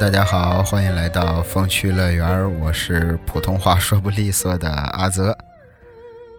[0.00, 5.36] 大家好，欢迎来到风趣乐园，我是普通话说不利索的阿泽。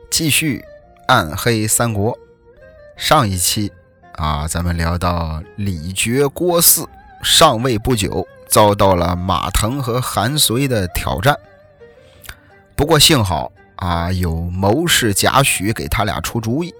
[0.09, 0.57] 继续
[1.05, 2.11] 《暗黑三国》，
[2.97, 3.71] 上一期
[4.13, 6.87] 啊，咱们聊到李傕郭汜
[7.21, 11.37] 上位不久，遭到了马腾和韩遂的挑战。
[12.75, 16.73] 不过幸好啊，有谋士贾诩给他俩出主意，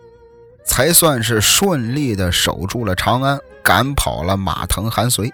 [0.66, 5.32] 才算是顺利的守住了长安，赶跑了马腾、韩遂。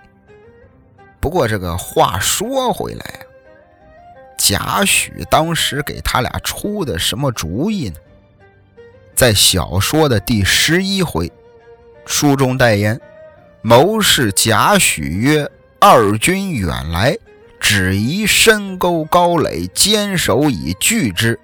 [1.20, 3.21] 不过这个话说回来啊，
[4.38, 7.95] 贾诩当时给他俩出的什么主意呢？
[9.16, 11.31] 在小说的第十一回，
[12.05, 13.02] 书中代言，
[13.63, 15.49] 谋士贾诩曰
[15.81, 17.18] ：“二军远来，
[17.59, 21.38] 只宜深沟高垒，坚守以拒之。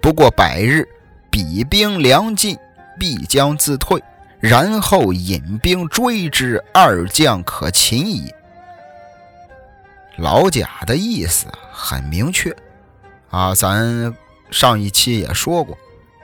[0.00, 0.88] 不过百日，
[1.28, 2.56] 彼兵粮尽，
[2.96, 4.00] 必将自退，
[4.38, 8.32] 然后引兵追之，二将可擒矣。”
[10.16, 12.54] 老贾的意思很明确，
[13.30, 14.14] 啊，咱
[14.50, 15.76] 上一期也说过，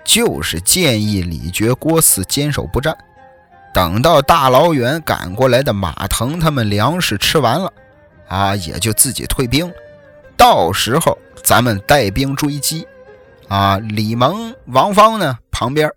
[0.04, 2.96] 就是建议李傕郭汜坚守不战，
[3.74, 7.72] 等到大老远赶过来的马腾他们粮食吃完了，
[8.28, 9.70] 啊，也就自己退兵，
[10.36, 12.86] 到时候咱们带兵追击。
[13.48, 15.90] 啊，李蒙、王方呢旁边，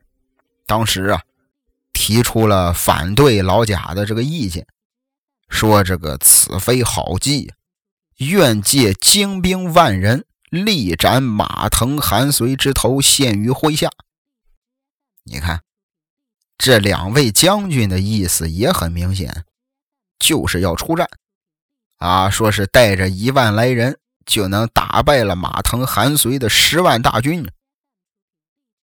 [0.66, 1.22] 当时啊
[1.94, 4.68] 提出了反对老贾的这个意见，
[5.48, 7.54] 说这个此非好计。
[8.20, 13.90] 愿借精兵万人，力斩马腾、韩遂之头，献于麾下。
[15.26, 15.64] 你看，
[16.58, 19.44] 这两位将军的意思也很明显，
[20.18, 21.10] 就是要出战
[21.98, 22.30] 啊！
[22.30, 27.46] 说是带着一万来人就能打败了马腾、韩遂的十万大军。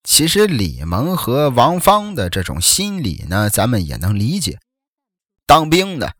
[0.04, 4.58] 其实李蒙和王方的这种心理呢，咱们也能理解。
[5.46, 6.16] 当兵的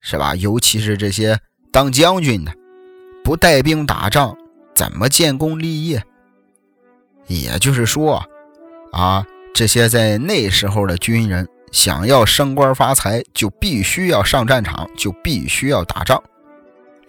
[0.00, 0.34] 是吧？
[0.34, 1.42] 尤其是这些。
[1.74, 2.52] 当将军的
[3.24, 4.38] 不带兵打仗，
[4.76, 6.00] 怎么建功立业？
[7.26, 8.24] 也就是说，
[8.92, 16.22] 啊，这些在那时候的军人想要升官发财，就必须要上战场，就必须要打仗。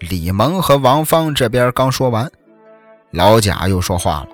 [0.00, 2.28] 李蒙和王方这边刚说完，
[3.12, 4.28] 老贾又说话了，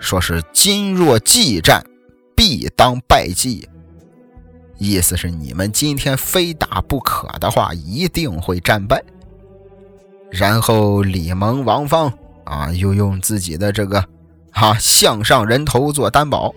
[0.00, 1.86] 说是今若继战，
[2.34, 3.68] 必当败绩。
[4.76, 9.00] 意思是你们今天非打不可的话，一定会战败。
[10.30, 12.12] 然后李蒙、王方
[12.44, 14.04] 啊，又用自己的这个
[14.50, 16.52] 哈项上人头做担保，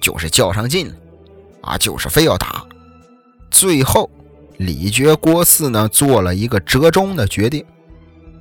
[0.00, 0.94] 就是较上劲了
[1.62, 2.64] 啊，就是非要打。
[3.50, 4.08] 最后
[4.56, 7.64] 李傕郭汜呢做了一个折中的决定，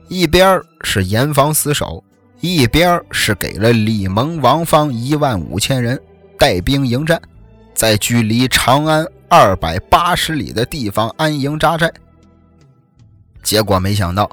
[0.08, 2.04] 一边是严防死守，
[2.40, 6.00] 一边是给了李蒙、王方一万五千人
[6.38, 7.22] 带兵迎战，
[7.74, 11.92] 在距离长安二百八十里的地方安营扎寨。
[13.50, 14.30] 结果没想到。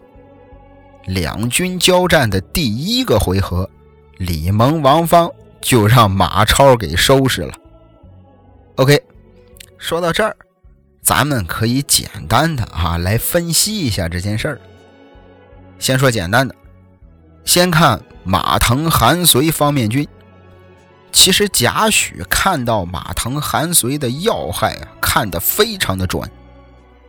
[1.06, 3.70] 两军交战的第一个回合，
[4.18, 5.30] 李蒙、王方
[5.62, 7.54] 就让马超给收拾了。
[8.74, 9.02] OK，
[9.78, 10.36] 说到这儿，
[11.00, 14.60] 咱们可以简单的啊来分析一下这件事儿。
[15.78, 16.54] 先说简单的，
[17.46, 20.06] 先看马腾、韩遂方面军。
[21.10, 26.30] 其实贾诩看到马腾、韩遂的要害啊，看得非常的准，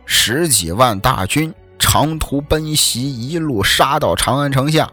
[0.06, 1.52] 十几万大军。
[1.78, 4.90] 长途奔袭，一路杀到长安城下，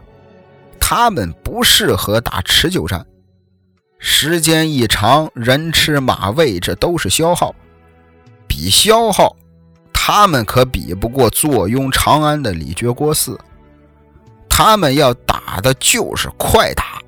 [0.80, 3.04] 他们不适合打持久战，
[3.98, 7.54] 时间一长，人吃马喂，这都是消耗。
[8.46, 9.36] 比消耗，
[9.92, 13.36] 他们可比不过坐拥长安的李傕郭汜。
[14.48, 17.02] 他们要打的就是快打，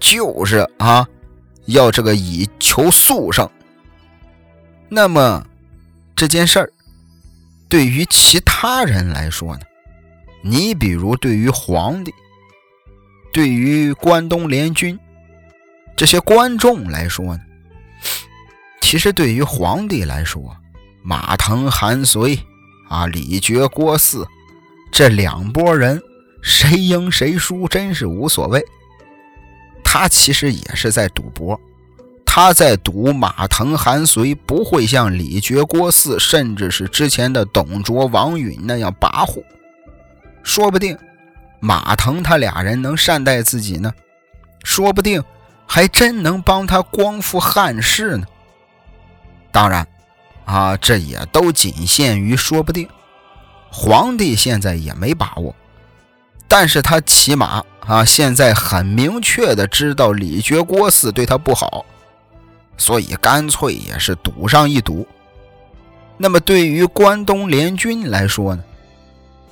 [0.00, 1.06] 就是啊，
[1.66, 3.48] 要这个以求速胜。
[4.88, 5.46] 那么
[6.16, 6.72] 这件事儿。
[7.68, 9.62] 对于其他人来说呢，
[10.42, 12.12] 你比如对于皇帝，
[13.32, 14.98] 对于关东联军
[15.94, 17.40] 这些观众来说呢，
[18.80, 20.56] 其实对于皇帝来说，
[21.02, 22.38] 马腾、韩遂
[22.88, 24.26] 啊、李傕、郭汜
[24.90, 26.00] 这两拨人
[26.42, 28.64] 谁赢谁输真是无所谓，
[29.84, 31.60] 他其实也是在赌博。
[32.30, 39.42] 他在赌马腾、韩遂不会像李傕、郭汜，甚至是之前的董卓、王允那样跋扈，
[40.42, 40.96] 说不定
[41.58, 43.92] 马腾他俩人能善待自己呢，
[44.62, 45.24] 说不定
[45.66, 48.26] 还真能帮他光复汉室呢。
[49.50, 49.88] 当然，
[50.44, 52.86] 啊，这也都仅限于说不定。
[53.72, 55.56] 皇帝现在也没把握，
[56.46, 61.84] 但是他起码啊，现在很明确的知道李傕、郭汜对他不好。
[62.78, 65.06] 所以干脆也是赌上一赌。
[66.16, 68.64] 那么对于关东联军来说呢，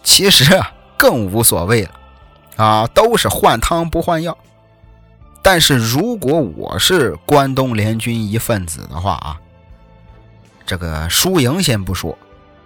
[0.02, 1.90] 其实啊更无所谓了，
[2.56, 4.38] 啊都是换汤不换药。
[5.42, 9.38] 但是如果我是关东联军一份子的话啊，
[10.64, 12.18] 这个输赢先不说，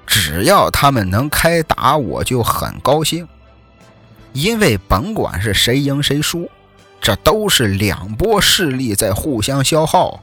[0.06, 3.28] 只要他们能开打，我就很高兴。
[4.32, 6.48] 因为甭管是谁赢谁输，
[7.00, 10.22] 这都是两波势力在互相消耗，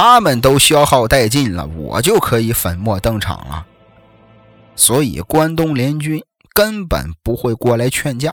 [0.00, 3.66] 他们都消耗殆尽了，我就可以粉墨登场了。
[4.76, 6.22] 所以关东联军
[6.54, 8.32] 根本不会过来劝架，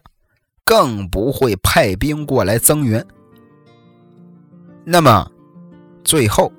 [0.63, 3.03] 更不会派兵过来增援。
[4.83, 5.27] 那么，
[6.03, 6.53] 最后，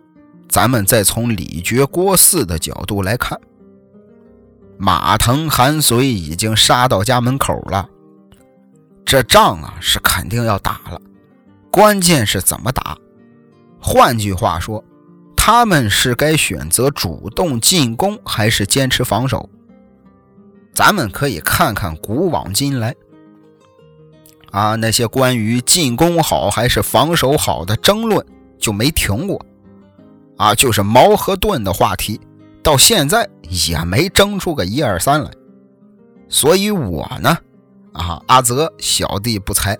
[0.48, 3.40] 咱们再从李傕郭汜的角度来看，
[4.76, 7.88] 马腾、韩遂已经杀到家门口了。
[9.04, 11.00] 这仗啊是肯定要打了，
[11.70, 12.98] 关键是怎么打。
[13.80, 14.82] 换句话说，
[15.46, 19.48] 他们是该选择主动进攻，还是坚持防守？
[20.74, 22.96] 咱们可以看看古往今来，
[24.50, 28.26] 啊，那些关于进攻好还是防守好的争论
[28.58, 29.46] 就没停过，
[30.36, 32.20] 啊，就是矛和盾的话题，
[32.60, 35.30] 到现在也没争出个一二三来。
[36.28, 37.38] 所以我呢。
[37.92, 39.78] 啊，阿泽小弟不才，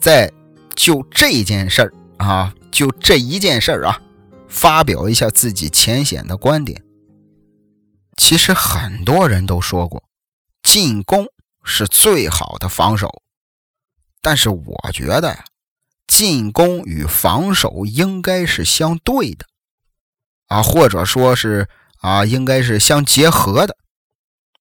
[0.00, 0.32] 在
[0.74, 4.02] 就这件事儿啊，就这一件事啊，
[4.48, 6.82] 发表一下自己浅显的观点。
[8.16, 10.02] 其实很多人都说过，
[10.62, 11.26] 进攻
[11.64, 13.22] 是最好的防守，
[14.20, 15.44] 但是我觉得呀，
[16.06, 19.46] 进攻与防守应该是相对的，
[20.46, 21.68] 啊，或者说是
[22.00, 23.76] 啊，应该是相结合的。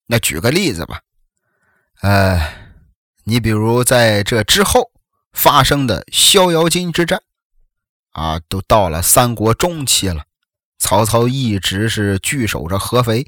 [0.08, 1.02] 那举个例子吧，
[2.02, 2.66] 呃。
[3.28, 4.92] 你比如在这之后
[5.34, 7.24] 发生的逍遥津之战，
[8.16, 10.24] 啊，都到了三国中期了，
[10.80, 13.28] 曹操一直是据守着合肥，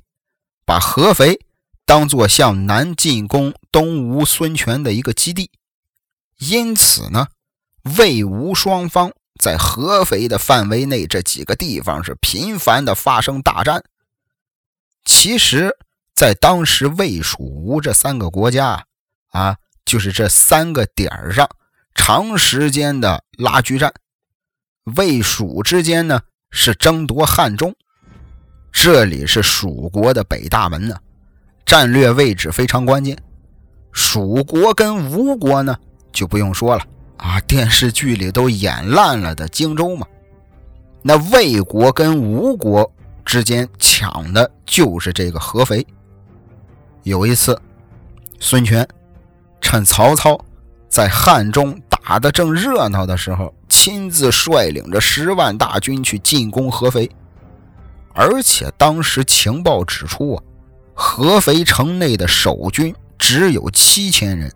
[0.65, 1.39] 把合肥
[1.85, 5.51] 当做向南进攻东吴孙权的一个基地，
[6.37, 7.27] 因此呢，
[7.97, 9.11] 魏吴双方
[9.41, 13.83] 在合肥的范围内这几个地方是频繁的发生大战。
[15.03, 15.77] 其实，
[16.15, 18.85] 在当时魏、蜀、吴这三个国家
[19.31, 19.57] 啊。
[19.87, 21.49] 就是这三个点上
[21.95, 23.93] 长时间的拉锯战，
[24.95, 27.75] 魏蜀之间呢是争夺汉中，
[28.71, 30.95] 这里是蜀国的北大门呢，
[31.65, 33.17] 战略位置非常关键。
[33.91, 35.75] 蜀国跟吴国呢
[36.13, 36.85] 就不用说了
[37.17, 40.07] 啊，电视剧里都演烂了的荆州嘛。
[41.01, 42.89] 那魏国跟吴国
[43.25, 45.85] 之间抢的就是这个合肥。
[47.03, 47.59] 有一次，
[48.39, 48.87] 孙权。
[49.59, 50.39] 趁曹操
[50.87, 57.11] 在汉中打的正热闹的时候，亲自率领着十万大军去进攻合肥，
[58.13, 60.43] 而且当时情报指出啊，
[60.93, 64.49] 合肥城内的守军只有七千人，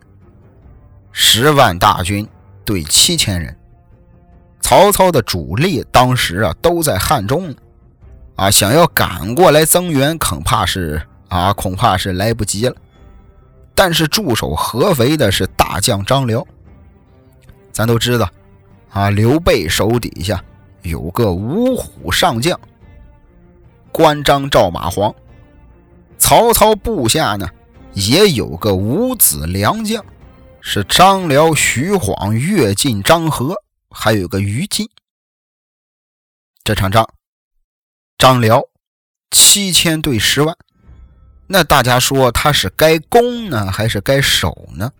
[1.10, 2.26] 十万大军
[2.64, 3.54] 对七千人，
[4.62, 7.54] 曹操的主力当时啊都在汉中，
[8.34, 12.74] 啊，想要赶过来增援，恐怕是啊，恐怕是来不及了。
[13.74, 16.46] 但是驻守合肥的是大将张辽，
[17.72, 18.30] 咱都知道，
[18.90, 20.44] 啊，刘备手底下
[20.82, 22.58] 有个五虎上将
[23.90, 25.14] 关张赵马黄，
[26.18, 27.48] 曹操部下呢
[27.94, 30.04] 也有个五子良将，
[30.60, 33.54] 是张辽、徐晃、乐进、张合，
[33.90, 34.88] 还有个于禁。
[36.64, 37.08] 这场仗，
[38.18, 38.62] 张辽
[39.30, 40.56] 七千对十万。
[41.46, 44.92] 那大家说他是该攻呢，还是该守呢？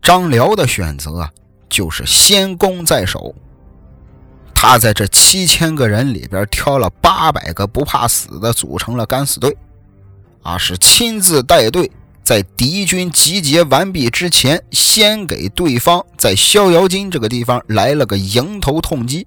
[0.00, 1.28] 张辽的选择
[1.68, 3.34] 就是先攻再守。
[4.54, 9.56] 他在这七千个人里边挑了八百个不怕死的，组成了敢死队，
[10.42, 11.90] 啊，是亲自带队，
[12.24, 19.26] 在敌军集结完毕之前，先给对方在逍遥津这个地方来了个迎头痛击。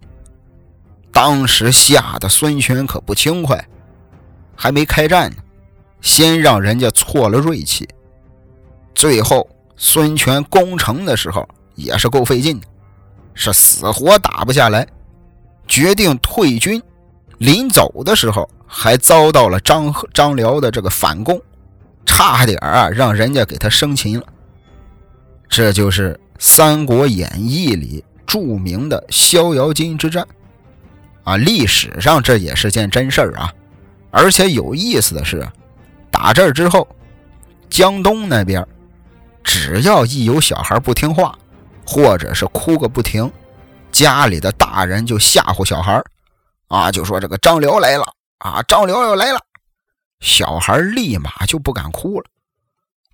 [1.13, 3.65] 当时吓得孙权可不轻快，
[4.55, 5.37] 还没开战呢。
[6.01, 7.87] 先让人家挫了锐气，
[8.95, 9.47] 最后
[9.83, 12.67] 孙权攻城的时候也是够费劲的，
[13.33, 14.87] 是死活打不下来，
[15.67, 16.79] 决定退军。
[17.39, 21.41] 临走的时候还遭到了张张辽的这个反攻，
[22.05, 24.25] 差点啊让人家给他生擒了。
[25.49, 30.23] 这就是《三国演义》里著名的逍遥津之战
[31.23, 33.51] 啊，历史上这也是件真事儿啊，
[34.11, 35.43] 而且有意思的是。
[36.11, 36.87] 打这儿之后，
[37.67, 38.63] 江东那边
[39.43, 41.37] 只要一有小孩不听话，
[41.85, 43.31] 或者是哭个不停，
[43.91, 46.01] 家里的大人就吓唬小孩
[46.67, 48.05] 啊，就说这个张辽来了
[48.37, 49.39] 啊，张辽要来了，
[50.19, 52.25] 小孩立马就不敢哭了。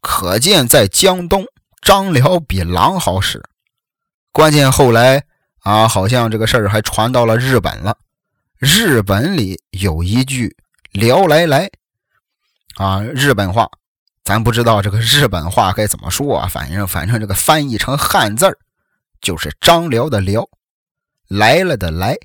[0.02, 1.46] 可见在江东，
[1.82, 3.44] 张辽比狼好使。
[4.32, 5.24] 关键后来
[5.62, 7.98] 啊，好像这个事儿还传到了日本了。
[8.60, 10.56] 日本里有一句
[10.92, 11.70] “辽来来”，
[12.78, 13.70] 啊，日本话，
[14.28, 16.50] 咱不知道这个日本话该怎么说啊。
[16.50, 18.58] 反正反正这个翻译成汉字儿，
[19.22, 20.50] 就是张辽的“辽”，
[21.30, 22.18] 来了的“来”，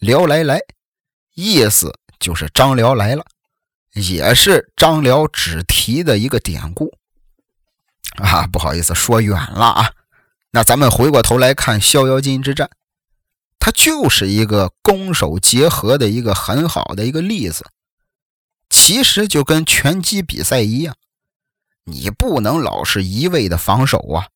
[0.00, 0.60] 辽来来，
[1.32, 3.24] 意思就是张辽来了，
[3.94, 6.92] 也是张辽只提的一个典故。
[8.16, 9.92] 啊，不好意思，说远了啊。
[10.50, 12.68] 那咱们回过头来看逍遥津之战。
[13.58, 17.64] 它就是一个攻守结合的一个很好的一个例子。
[18.68, 20.96] 其实就跟拳击比赛一样，
[21.84, 24.26] 你不能老是一味的防守啊，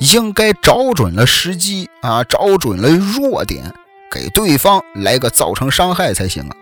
[0.00, 3.72] 应该找准了时机啊，找准了弱点，
[4.10, 6.56] 给对方来个造成伤害才行啊。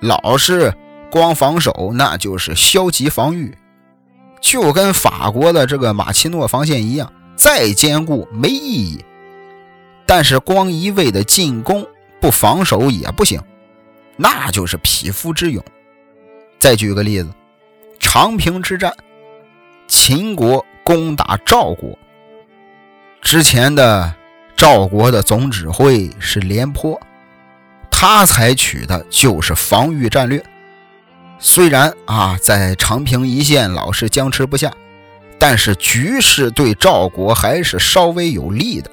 [0.00, 0.74] 老是
[1.10, 3.56] 光防守，那就是消极防御，
[4.40, 9.04] 就跟法国的这个马奇诺防线一样，再坚固没意义。
[10.04, 11.86] 但是光一味的进攻
[12.20, 13.40] 不防守也不行，
[14.16, 15.64] 那就是匹夫之勇。
[16.58, 17.30] 再举个例子，
[18.00, 18.92] 长平之战，
[19.94, 21.98] 秦国攻打赵国，
[23.20, 24.14] 之前的
[24.56, 26.98] 赵国的总指挥是廉颇，
[27.90, 30.42] 他采取的就是防御战略。
[31.38, 34.72] 虽然啊，在长平一线老是僵持不下，
[35.38, 38.90] 但是局势对赵国还是稍微有利的。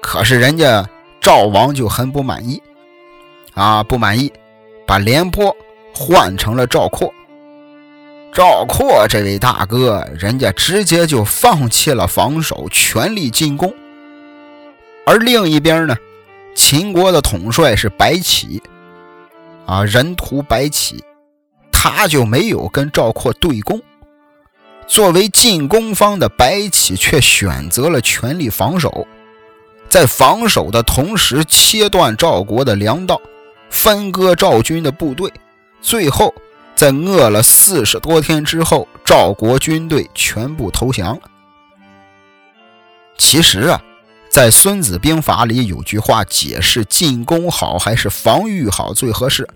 [0.00, 0.88] 可是人家
[1.20, 2.62] 赵王就很不满意，
[3.52, 4.32] 啊，不满意，
[4.86, 5.54] 把廉颇
[5.94, 7.12] 换成了赵括。
[8.32, 13.74] 赵括这位大哥，人家直接就放弃了防守，全力进攻。
[15.04, 15.96] 而另一边呢，
[16.54, 18.62] 秦国的统帅是白起，
[19.66, 21.02] 啊，人屠白起，
[21.72, 23.82] 他就没有跟赵括对攻。
[24.86, 29.06] 作为进攻方的白起，却选择了全力防守。
[29.88, 33.20] 在防守的同时，切断赵国的粮道，
[33.70, 35.32] 分割赵军的部队，
[35.80, 36.32] 最后
[36.80, 41.20] 在饿了四十多天之后，赵国军队全部投降了。
[43.18, 43.82] 其实啊，
[44.30, 49.46] 在《孙子兵法》里有句话解释进攻好还是防御好最合适，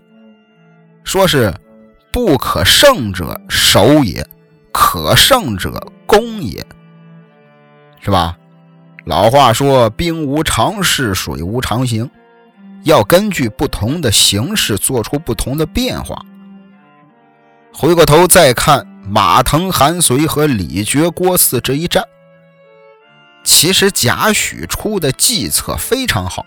[1.02, 1.50] 说是
[2.12, 4.22] “不可胜者守也，
[4.70, 6.62] 可胜者攻也”，
[8.04, 8.36] 是吧？
[9.06, 12.10] 老话说：“兵无常势，水无常形，
[12.82, 16.22] 要根据不同的形势做出不同的变化。”
[17.76, 22.04] 回过头再看马腾、韩遂和李傕、郭汜这一战，
[23.42, 26.46] 其实贾诩出的计策非常好，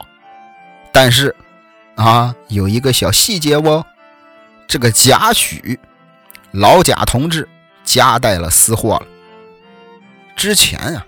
[0.91, 1.36] 但是
[1.96, 3.86] 啊，有一个小细节哦，
[4.67, 5.77] 这个贾诩，
[6.51, 7.48] 老贾同志
[7.84, 9.05] 夹带了私货了。
[10.36, 11.05] 之前啊。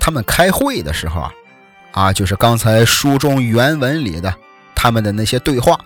[0.00, 1.32] 他们开会的时候啊，
[1.92, 4.34] 啊，就是刚才书中原文里的
[4.74, 5.78] 他们的那些对话。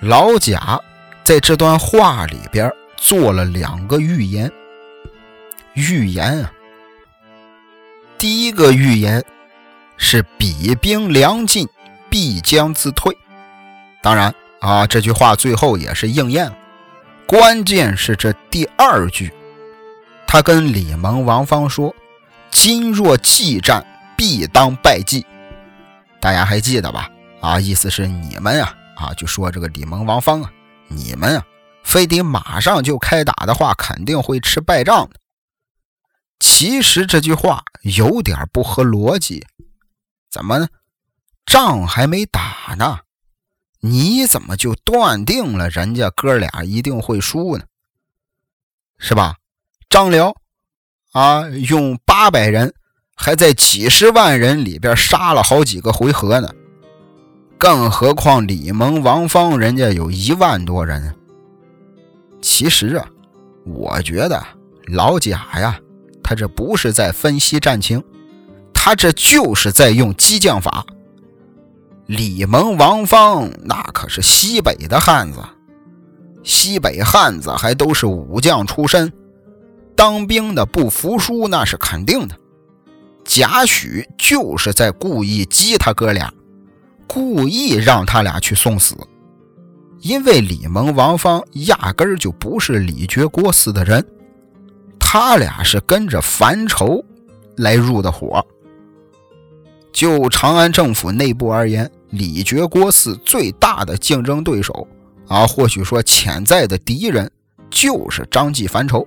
[0.00, 0.78] 老贾
[1.24, 2.70] 在这段话里边
[3.02, 4.50] 做了两个预言。
[5.74, 6.52] 预言啊，
[8.16, 9.24] 第一个预言
[9.96, 11.68] 是彼兵粮尽，
[12.08, 13.16] 必将自退。
[14.00, 16.56] 当然啊，这句话最后也是应验了。
[17.26, 19.32] 关键是这第二句，
[20.26, 21.94] 他跟李蒙、王方说。
[22.50, 25.24] 今若继战，必当败绩。
[26.20, 27.10] 大家还记得吧？
[27.40, 30.52] 啊，意思是你们啊，啊，就说这个李蒙、王方啊，
[30.86, 31.46] 你们啊，
[31.84, 35.16] 非得马上就开打的话，肯定会吃败仗的。
[36.40, 39.46] 其实这句话有点不合逻辑，
[40.30, 40.68] 怎么呢？
[41.44, 43.00] 仗还没打呢，
[43.80, 47.64] 你怎么就断定了人家哥俩一定会输呢？
[48.98, 49.36] 是吧？
[49.88, 50.34] 张辽。
[51.12, 52.72] 啊，用八百人，
[53.14, 56.50] 还在几十万人里边杀了好几个回合呢。
[57.58, 61.14] 更何况李蒙、王方，人家有一万多人。
[62.42, 63.08] 其实啊，
[63.64, 64.44] 我觉得
[64.88, 65.78] 老贾呀，
[66.22, 68.02] 他这不是在分析战情，
[68.74, 70.84] 他这就是在用激将法。
[72.06, 75.38] 李蒙、王方那可是西北的汉子，
[76.42, 79.10] 西北汉子还都是武将出身。
[79.94, 82.36] 当兵的不服输那是肯定的，
[83.24, 86.32] 贾诩就是在故意激他哥俩，
[87.06, 88.96] 故意让他俩去送死。
[90.02, 94.04] 因为李蒙、王方压根儿就不是李傕、郭汜的人，
[94.98, 97.02] 他俩是跟着樊稠
[97.56, 98.44] 来入的伙。
[99.92, 104.88] 就长安政府内部而言，李傕、郭汜最大的竞争对手
[105.28, 107.30] 啊，或许说潜在的敌人，
[107.70, 109.06] 就是张继、樊稠。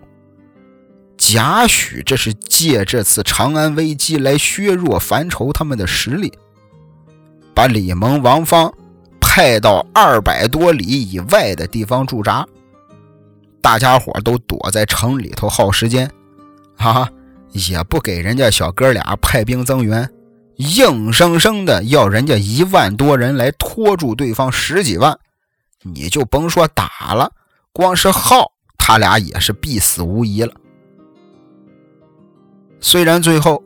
[1.17, 6.31] 贾诩这是借这次长安危机来削弱樊稠他们的实力，
[7.53, 8.73] 把李蒙、王方
[9.35, 12.47] 派到二百多里以外的地方驻扎，
[13.61, 16.09] 大家伙都躲在城里头耗时间，
[16.77, 17.09] 啊，
[17.51, 20.09] 也不给人家小哥俩派兵增援，
[20.55, 25.19] 硬生生的要人家一万多人来拖住对方十几万，
[25.81, 27.29] 你就甭说打了，
[27.73, 30.53] 光是耗，他俩也是必死无疑了。
[32.79, 33.61] 虽然最后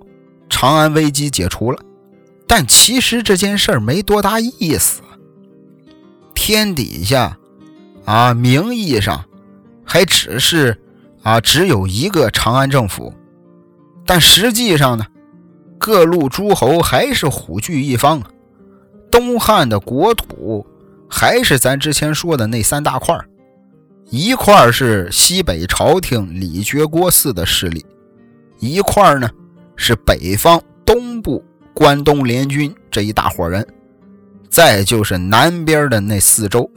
[0.49, 1.79] 长安危机解除了，
[2.47, 5.03] 但其实这件事儿没多大意思。
[6.51, 7.37] 天底下，
[8.05, 9.23] 啊，名义上
[9.85, 10.81] 还只是
[11.21, 13.13] 啊只有一个长安政府，
[14.03, 15.05] 但实际上呢，
[15.77, 18.19] 各路诸侯还是虎踞一方。
[19.11, 20.65] 东汉的国土
[21.07, 23.15] 还是咱之前说的那三大块
[24.09, 27.85] 一块是西北朝廷李傕郭汜的势力。
[28.57, 29.29] 一块呢
[29.75, 33.63] 是北方东部关东联军这一大伙人，
[34.49, 36.69] 再就是南边的那四州，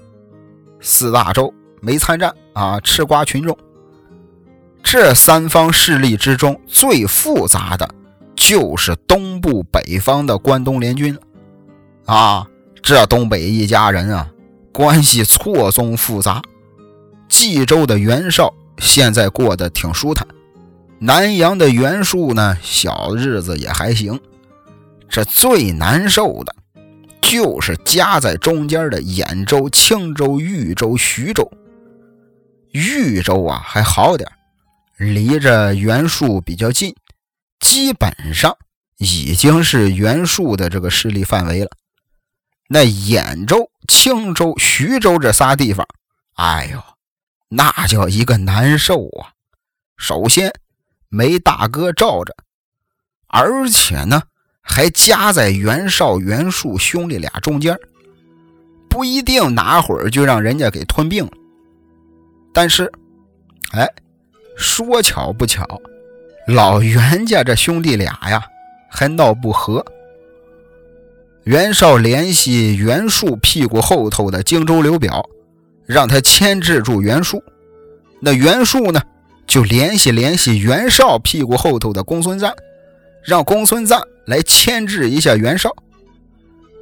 [0.81, 3.57] 四大洲没参战啊，吃瓜群众。
[4.83, 7.89] 这三方势力之中最复杂的，
[8.37, 11.21] 就是东部北方的关东联军了。
[12.05, 12.47] 啊，
[12.83, 14.29] 这东北一家人啊，
[14.73, 16.43] 关系错综复杂。
[17.29, 20.27] 冀州的袁绍现在过得挺舒坦。
[20.99, 24.21] 南阳的袁术呢，小日子也还行。
[25.09, 26.55] 这最难受的，
[27.33, 31.51] 就是夹在中间的兖州、青州、豫州、徐州。
[32.73, 34.31] 豫州啊还好点
[34.99, 36.95] 离着袁术比较近，
[37.59, 38.55] 基本上
[38.99, 41.71] 已经是袁术的这个势力范围了。
[42.69, 45.89] 那兖州、青州、徐州这仨地方，
[46.35, 46.83] 哎呦，
[47.49, 49.33] 那叫一个难受啊！
[49.97, 50.53] 首先。
[51.09, 52.35] 没大哥罩着，
[53.27, 54.23] 而且呢，
[54.63, 57.77] 还夹在袁绍、袁术兄弟俩中间，
[58.89, 61.33] 不一定哪会儿就让人家给吞并了。
[62.55, 62.91] 但是，
[63.73, 63.89] 哎，
[64.57, 65.67] 说巧不巧，
[66.47, 68.43] 老袁家这兄弟俩呀，
[68.91, 69.85] 还闹不和。
[71.45, 75.29] 袁绍联系袁术屁股后头的荆州刘表，
[75.87, 77.43] 让他牵制住袁术。
[78.21, 79.03] 那袁术呢？
[79.45, 82.55] 就联系联系袁绍屁股后头的公孙瓒，
[83.25, 85.71] 让公孙瓒来牵制一下袁绍。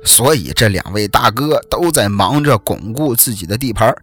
[0.04, 3.94] 所以这两位大哥都在忙着巩固自己的地盘，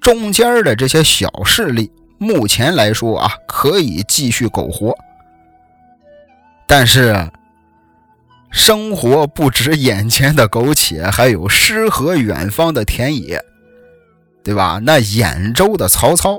[0.00, 4.94] 中间的这些小势力，目前来说啊，可以继续苟活。
[6.66, 7.30] 但是，
[8.50, 13.42] 生活不止眼前的苟且，还有诗和远方的田野，
[14.44, 14.78] 对吧？
[14.82, 16.38] 那兖州的曹操。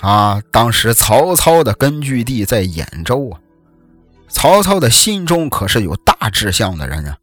[0.00, 3.40] 啊，当时曹操的根据地在兖州啊，
[4.32, 7.16] 曹操的心中可是有大志向的人啊，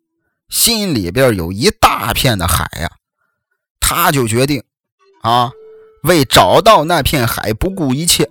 [0.50, 2.90] 心里边有一大片的海呀，
[3.82, 4.64] 他就决定
[5.22, 5.52] 啊，
[6.04, 8.30] 为找到那片海不顾一切，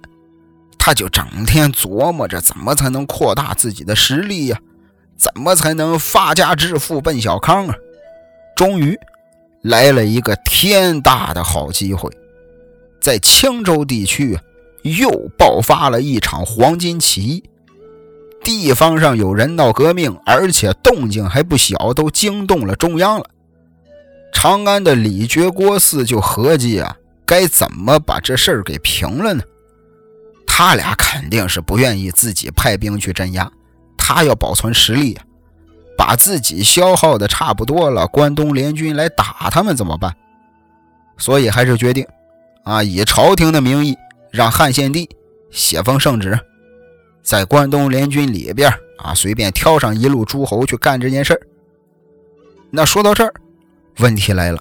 [0.79, 4.59] 他就整天琢磨着怎么才能扩大自己的实力呀，
[5.19, 7.75] 怎么才能发家致富奔小康啊，
[8.57, 8.99] 终于
[9.63, 12.11] 来了一个天大的好机会。
[13.01, 14.39] 在青州地区，
[14.83, 17.48] 又爆发了一场黄巾起义，
[18.43, 23.25] 地方上有人闹革命，而且动静还不小，都惊动了中央了。
[24.33, 26.97] 长安的李傕郭汜就合计啊，
[27.27, 29.43] 该怎么把这事儿给平了呢？
[30.47, 33.51] 他俩肯定是不愿意自己派兵去镇压，
[33.97, 35.25] 他要保存实力啊，
[35.97, 40.15] 把自己消耗的差不多了，关东联军来打他们怎么办？
[41.17, 42.07] 所以还是决定。
[42.65, 43.97] 啊，以朝廷的名义
[44.31, 45.09] 让汉献帝
[45.51, 46.39] 写封圣旨，
[47.29, 51.41] 在关东联军里边啊，随便挑上一路诸侯去干这件事儿。
[52.71, 53.35] 那说到这儿，
[53.99, 54.59] 问题来了：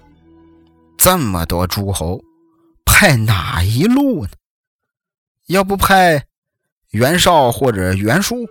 [0.98, 2.20] 这么多诸侯，
[2.84, 4.32] 派哪一路呢？
[5.46, 6.26] 要不派
[6.92, 8.46] 袁绍或者袁术？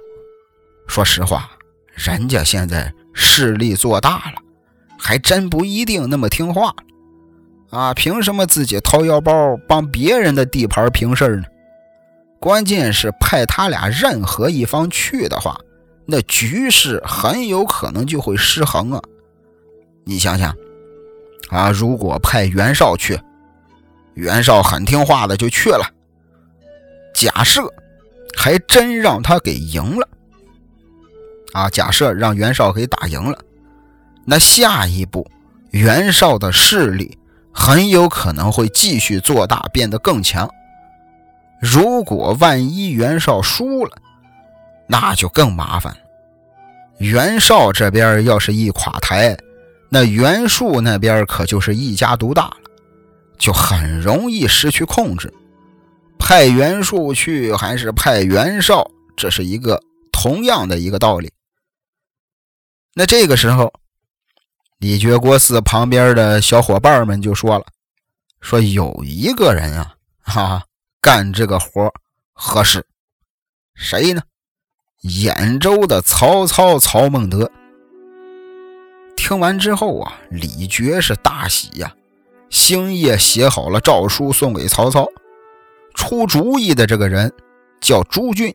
[0.88, 1.50] 说实话，
[1.92, 4.40] 人家现在势力做大了，
[4.98, 6.74] 还真不一定那么听话。
[7.68, 11.44] 啊，凭什么自己掏腰包帮别人的地盘平事呢？
[12.38, 15.58] 关键是派他俩任何一方去的话，
[16.06, 19.02] 那局势很有可能就会失衡啊！
[20.04, 20.54] 你想想，
[21.48, 23.20] 啊，如果派袁绍去，
[24.14, 25.90] 袁绍很听话的就去了，
[27.14, 27.62] 假设
[28.36, 30.08] 还真让他给赢了，
[31.52, 33.38] 啊，假设让袁绍给打赢了，
[34.24, 35.26] 那下一步
[35.70, 37.18] 袁绍的势力。
[37.58, 40.46] 很有可能会继续做大，变得更强。
[41.60, 43.96] 如果万一袁绍输了，
[44.86, 45.98] 那就更麻烦了。
[46.98, 49.36] 袁绍这边要是一垮台，
[49.90, 52.56] 那袁术那边可就是一家独大了，
[53.38, 55.32] 就很容易失去控制。
[56.18, 61.30] 派袁术去还是派袁绍，这是一个同样的一个道理。
[62.94, 63.72] 那这个时候，
[64.78, 67.66] 李傕郭汜旁边的小伙伴们就说了
[68.40, 70.62] ：“说有一个人啊，哈，
[71.06, 71.94] 干这个活
[72.32, 72.84] 合适，
[73.76, 74.20] 谁呢？”
[75.06, 77.48] 兖州的曹操曹孟德
[79.16, 81.94] 听完之后啊，李傕是大喜呀，
[82.50, 85.06] 星夜写好了诏书送给曹操。
[85.94, 87.32] 出主意的这个人
[87.80, 88.52] 叫朱俊。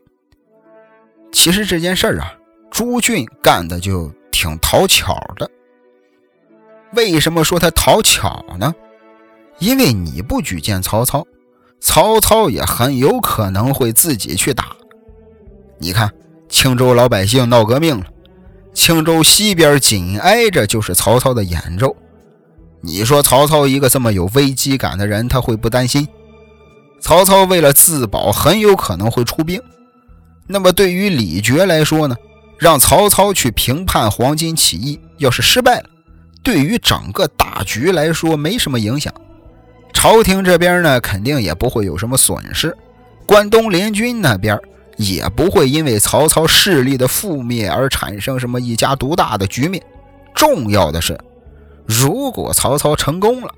[1.32, 2.34] 其实这件事儿啊，
[2.70, 5.50] 朱俊干的就挺讨巧的。
[6.92, 8.74] 为什么说他讨巧呢？
[9.58, 11.26] 因为你不举荐曹操，
[11.82, 14.68] 曹操也很有可能会自己去打。
[15.78, 16.10] 你看。
[16.48, 18.04] 青州老百姓闹革命了，
[18.74, 21.96] 青州西边紧挨着就是曹操的兖州。
[22.82, 26.06] 你说曹操一个这么有危机感的人，他会不担心？
[27.00, 29.58] 曹操为了自保，很有可能会出兵。
[30.46, 32.14] 那么对于李傕来说呢？
[32.58, 35.88] 让曹操去平叛黄巾起义，要是失败了，
[36.42, 39.12] 对于整个大局来说没什么影响。
[40.02, 42.76] 朝廷这边呢，肯定也不会有什么损失。
[43.24, 44.60] 关东联军那边。
[44.98, 49.82] 也不会因为曹操势力的覆灭而产生什么一家独大的局面。
[50.34, 51.18] 重要的是，
[51.86, 53.52] 如果曹操成功了，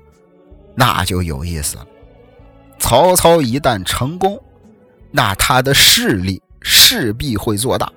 [0.73, 1.85] 那就有意思了。
[2.79, 4.41] 曹操一旦成功，
[5.11, 7.91] 那他的势力势必会做大。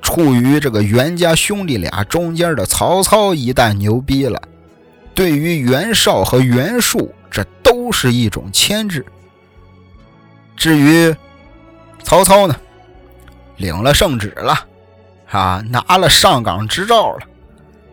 [0.00, 4.40] 处于这个袁家兄弟俩中间的曹操一旦牛逼了，
[5.14, 9.04] 对于袁绍和袁术，这都是一种牵制。
[10.56, 11.14] 至于，
[12.02, 12.54] 曹操呢，
[13.56, 14.66] 领了圣旨了，
[15.30, 17.20] 啊，拿了上岗执照了，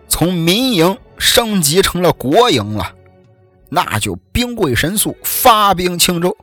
[0.07, 2.93] 从民营升级成了国营了，
[3.69, 6.35] 那就兵贵神速，发兵青州。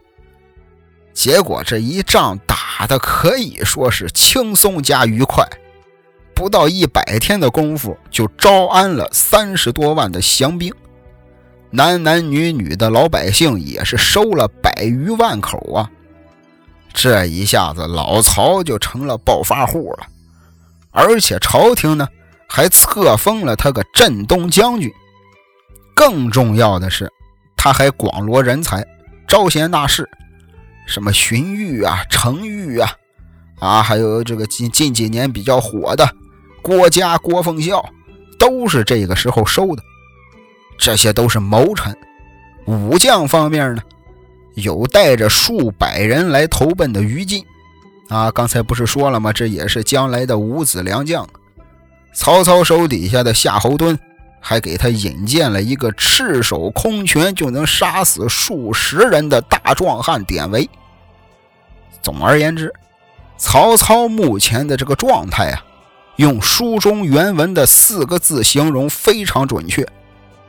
[1.13, 5.47] 结果这一仗打的可以说是轻松加愉快，
[6.35, 10.75] 不到一百天的功夫就招安了三十多万的降兵，
[11.77, 15.91] 男男女女的老百姓也是收了百余万口啊。
[16.93, 20.07] 这一下子，老曹就成了暴发户了，
[20.93, 22.07] 而且朝廷呢
[22.49, 24.89] 还册封了他个镇东将军。
[25.97, 27.11] 更重要的是，
[27.57, 28.87] 他还广罗人才，
[29.27, 30.09] 招贤纳士，
[30.87, 32.93] 什么荀彧啊、程昱啊，
[33.59, 36.09] 啊，还有这个近近几年比较火的
[36.63, 37.85] 郭嘉、郭奉孝，
[38.39, 39.83] 都是这个时候收的。
[40.79, 41.97] 这些都是谋臣，
[42.67, 43.83] 武将方面呢？
[44.55, 47.45] 有带着数百人来投奔的于禁，
[48.09, 49.33] 啊，刚才不是说了吗？
[49.33, 51.29] 这也是将来的五子良将。
[52.13, 53.99] 曹操手底下的夏侯惇
[54.41, 60.71] 还给他引荐了一个赤手空拳就能杀死数十人的大壮汉典韦。
[62.01, 62.73] 总而言之，
[63.37, 65.65] 曹操目前的这个状态啊，
[66.17, 69.85] 用书中原文的四个字形容非常准确，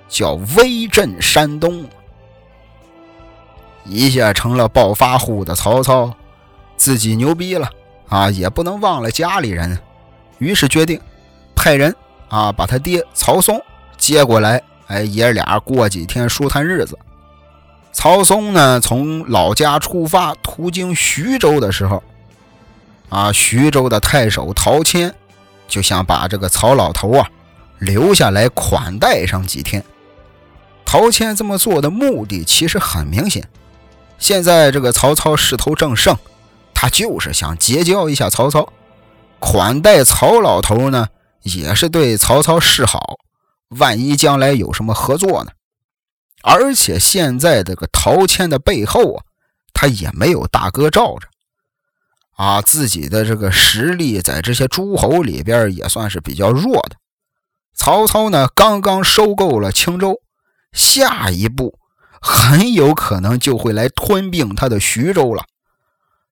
[0.08, 1.88] 叫威震山东。
[3.84, 6.12] 一下成了暴发户的曹操，
[6.76, 7.70] 自己牛逼了
[8.10, 9.78] 啊，也不能忘了家里人，
[10.40, 11.00] 于是决定
[11.56, 11.96] 派人
[12.28, 13.62] 啊把他爹曹嵩
[13.98, 16.98] 接过来，哎，爷俩过几天舒坦日子。
[17.94, 22.02] 曹嵩呢，从老家出发，途经徐州的时候，
[23.10, 25.14] 啊，徐州的太守陶谦
[25.68, 27.30] 就想把这个曹老头啊
[27.78, 29.84] 留下来款待上几天。
[30.98, 33.50] 陶谦这么做的目的其实很明显。
[34.18, 36.18] 现在这个曹操势头正盛，
[36.74, 38.72] 他就是想结交一下曹操，
[39.40, 41.10] 款待曹老头呢，
[41.42, 43.18] 也是对曹操示好。
[43.78, 45.52] 万一将来有什么合作呢？
[46.44, 49.24] 而且现在这个陶谦的背后啊，
[49.74, 51.28] 他也没有大哥罩着，
[52.38, 56.96] 啊，自己的这个实力在这些诸侯里边也算是比较弱的。
[57.76, 60.22] 曹操呢，刚刚收购了青州，
[60.76, 61.80] 下一步。
[62.28, 65.46] 很有可能就会来吞并他的徐州了，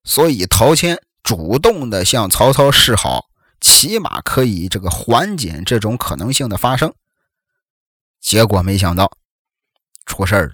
[0.04, 3.26] 所以陶谦主动的向曹操示好，
[3.62, 6.92] 起码可以这个缓解这种可能性的发生。
[8.20, 9.12] 结果没想到
[10.08, 10.54] 出事了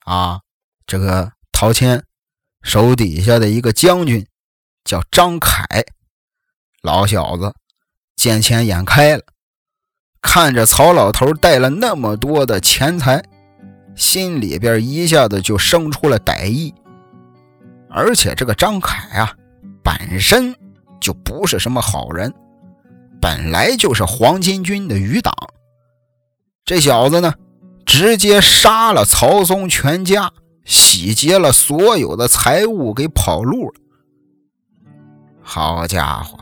[0.00, 0.40] 啊！
[0.86, 2.04] 这个陶谦
[2.60, 4.26] 手底下的一个将军
[4.84, 5.64] 叫张凯，
[6.82, 7.54] 老小子
[8.16, 9.22] 见钱眼开了，
[10.30, 13.24] 看着曹老头带了那么多的钱财。
[13.96, 16.72] 心里边一下子就生出了歹意，
[17.88, 19.34] 而且这个张凯啊，
[19.82, 20.54] 本身
[21.00, 22.32] 就不是什么好人，
[23.22, 25.34] 本来就是黄巾军的余党。
[26.64, 27.32] 这小子呢，
[27.86, 30.30] 直接杀了曹嵩全家，
[30.66, 33.74] 洗劫了所有的财物，给跑路了。
[35.42, 36.38] 好家伙，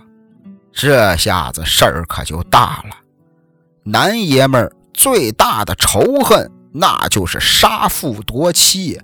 [0.72, 3.05] 这下子事儿可就大了。
[3.86, 9.00] 男爷们儿最大的仇恨，那就是杀父夺妻。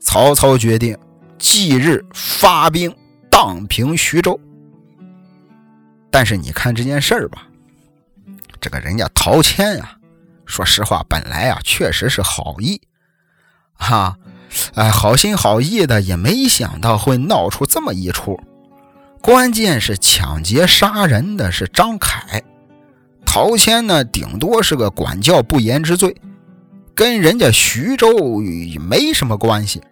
[0.00, 0.96] 曹操决定。
[1.38, 2.90] 即日发兵
[3.30, 4.40] 荡平徐州，
[6.10, 7.46] 但是你看这件事儿吧，
[8.58, 9.98] 这个人家陶谦呀，
[10.46, 12.80] 说实话，本来啊确实是好意，
[13.74, 14.16] 哈，
[14.76, 18.40] 哎，好心好意的，也没想到会闹出这么一出。
[19.20, 22.42] 关键是抢劫杀人的是张凯，
[23.36, 26.16] 陶谦呢，顶多是个管教不严之罪，
[26.94, 28.40] 跟人家徐州
[28.80, 29.82] 没什么关系。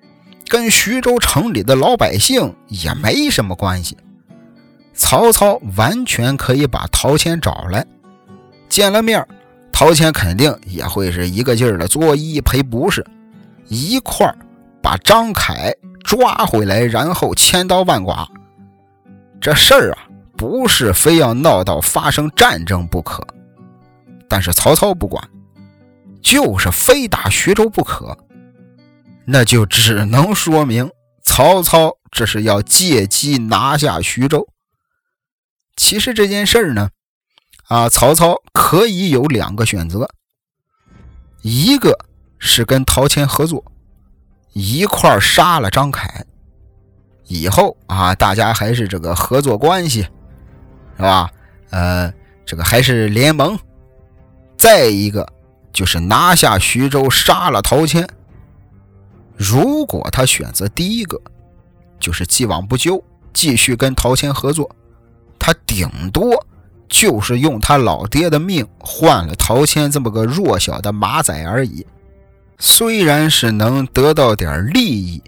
[0.48, 3.98] 跟徐州城里的老百姓也没什么关系，
[4.94, 7.84] 曹操完全可以把陶谦找来，
[8.70, 9.22] 见了面，
[9.70, 13.04] 陶谦肯定也会是一个劲儿的作揖赔不是，
[13.68, 14.34] 一块儿
[14.80, 15.70] 把张凯
[16.02, 18.26] 抓回来，然后千刀万剐。
[19.38, 19.98] 这事儿啊，
[20.34, 23.22] 不是非要闹到发生战争不可，
[24.28, 25.28] 但是曹操不管，
[26.22, 28.16] 就是非打徐州不可。
[29.26, 30.90] 那就只能说明
[31.22, 34.46] 曹操这是要借机拿下徐州。
[35.76, 36.90] 其实这件事儿呢，
[37.68, 40.08] 啊，曹操可以有两个选择，
[41.42, 41.98] 一个
[42.38, 43.64] 是跟陶谦合作，
[44.52, 46.24] 一块杀了张凯，
[47.26, 50.02] 以后啊，大家还是这个合作关系，
[50.96, 51.30] 是吧？
[51.70, 52.12] 呃，
[52.44, 53.58] 这个还是联盟。
[54.64, 55.28] 再一个
[55.74, 58.08] 就是拿下徐州，杀了陶谦。
[59.36, 61.20] 如果他选择第一个，
[62.00, 64.74] 就是既往不咎，继续跟陶谦合作，
[65.38, 66.42] 他顶多
[66.88, 71.86] 就是用他老爹的命换了陶谦这么个弱小的马仔而已。
[72.58, 75.22] 虽然是能得到点利益，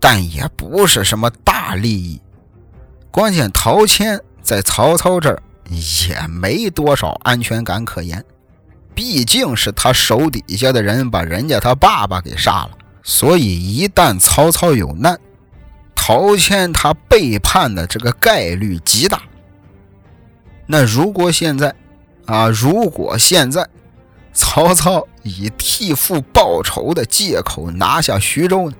[0.00, 2.18] 但也不是什么大利益。
[3.10, 5.42] 关键陶谦在曹操这儿
[6.08, 8.24] 也没多少安全感可言，
[8.94, 12.70] 毕竟是他手底下的人把人家他爸爸给杀了。
[13.02, 15.18] 所以，一旦曹操有难，
[15.94, 19.22] 陶谦他背叛的这个概率极大。
[20.66, 21.74] 那如果现在，
[22.24, 23.68] 啊，如果现在
[24.32, 28.76] 曹操以替父报仇的借口拿下徐州呢？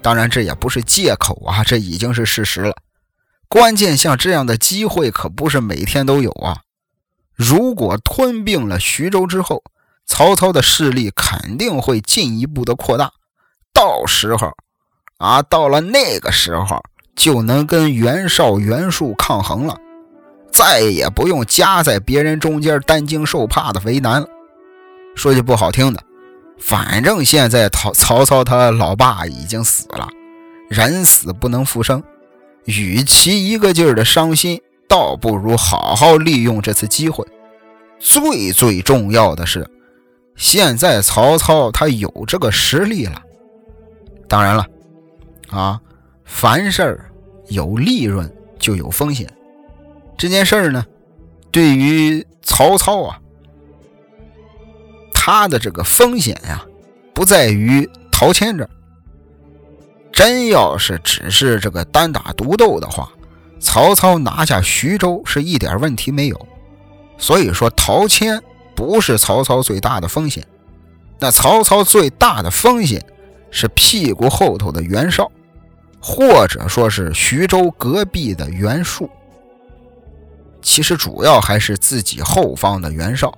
[0.00, 2.76] 当然，这也不是借口啊，这已经是事实了。
[3.48, 6.58] 关键像这样的机会可不是每天都有啊。
[7.34, 9.62] 如果吞并了徐州之后，
[10.06, 13.10] 曹操的势力肯定会进一步的扩大。
[13.72, 14.52] 到时候，
[15.18, 16.82] 啊，到了那个时候，
[17.16, 19.76] 就能跟袁绍、袁术抗衡了，
[20.52, 24.26] 再也不用夹在别人中间担惊受怕的为难了。
[25.14, 26.02] 说句不好听的，
[26.58, 30.08] 反正现在曹曹操他老爸已经死了，
[30.68, 32.02] 人死不能复生，
[32.64, 34.60] 与其一个劲儿的伤心，
[34.92, 37.26] 倒不如好好利用这次机会。
[37.98, 39.66] 最最重要的是，
[40.36, 43.22] 现在曹操他有这个实力了。
[44.28, 44.66] 当然了，
[45.48, 45.80] 啊，
[46.26, 47.00] 凡事
[47.48, 49.26] 有利润就有风险。
[50.18, 50.84] 这件事儿呢，
[51.50, 53.18] 对于曹操啊，
[55.14, 56.62] 他的这个风险呀，
[57.14, 58.68] 不在于陶谦这。
[60.12, 63.10] 真要是只是这个单打独斗的话，
[63.62, 66.48] 曹操拿下徐州是一点问题没有。
[67.16, 68.42] 所以说，陶谦
[68.74, 70.44] 不是曹操最大的风险。
[71.18, 73.02] 那曹操最大的风险。
[73.54, 75.30] 是屁股后头的袁绍，
[76.00, 79.10] 或者说是徐州隔壁的袁术。
[80.62, 83.30] 其实主要还是自己后方的袁绍，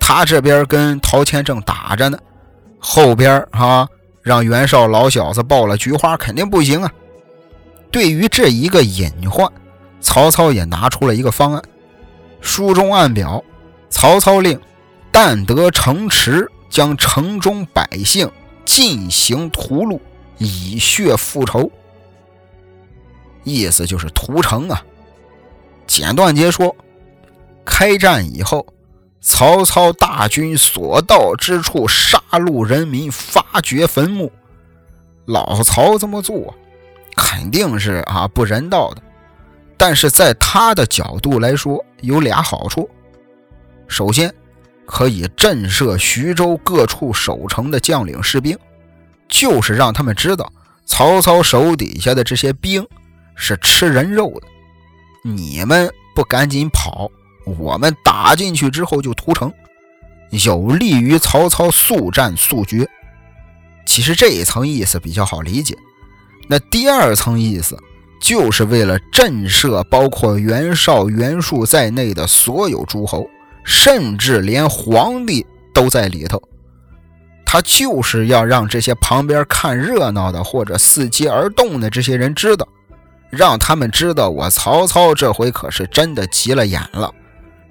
[0.00, 2.18] 他这边跟陶谦正打着呢，
[2.78, 3.86] 后边啊
[4.22, 6.90] 让袁绍老小子爆了菊花肯定不行啊。
[7.96, 9.50] 对于这一个隐患，
[10.02, 11.62] 曹操也拿出了一个方案。
[12.42, 13.42] 书中暗表，
[13.88, 14.60] 曹操令
[15.10, 18.30] 但得城池，将城中百姓。
[18.66, 19.98] 进行屠戮，
[20.36, 21.70] 以血复仇，
[23.44, 24.84] 意思就是屠城啊。
[25.86, 26.76] 简短截说，
[27.64, 28.66] 开战以后，
[29.22, 34.30] 曹操大军所到之处，杀戮人民，发掘坟墓。
[35.24, 36.54] 老曹这么做，
[37.16, 39.02] 肯定是啊不人道的。
[39.76, 42.88] 但是在他的角度来说，有俩好处。
[43.88, 44.32] 首先，
[44.86, 48.56] 可以震慑徐州各处守城的将领士兵，
[49.28, 50.50] 就是让他们知道
[50.84, 52.86] 曹操手底下的这些兵
[53.34, 54.46] 是吃人肉的，
[55.22, 57.10] 你们不赶紧跑，
[57.44, 59.52] 我们打进去之后就屠城，
[60.30, 62.88] 有利于曹操速战速决。
[63.84, 65.76] 其实这一层意思比较好理解，
[66.48, 67.76] 那第二层意思
[68.20, 73.28] 就是为了震慑包括袁绍、袁术在内的所有诸侯，
[73.64, 76.40] 甚至连皇帝都在里头。
[77.44, 82.66] 他就是要让这些旁边看热闹的或者伺机而动的这些人知道，
[83.30, 87.12] 让他们知道我曹操这回可是真的急了眼了，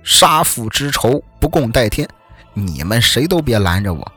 [0.03, 2.07] 杀父之仇不共戴天，
[2.53, 4.11] 你们谁都别拦着我。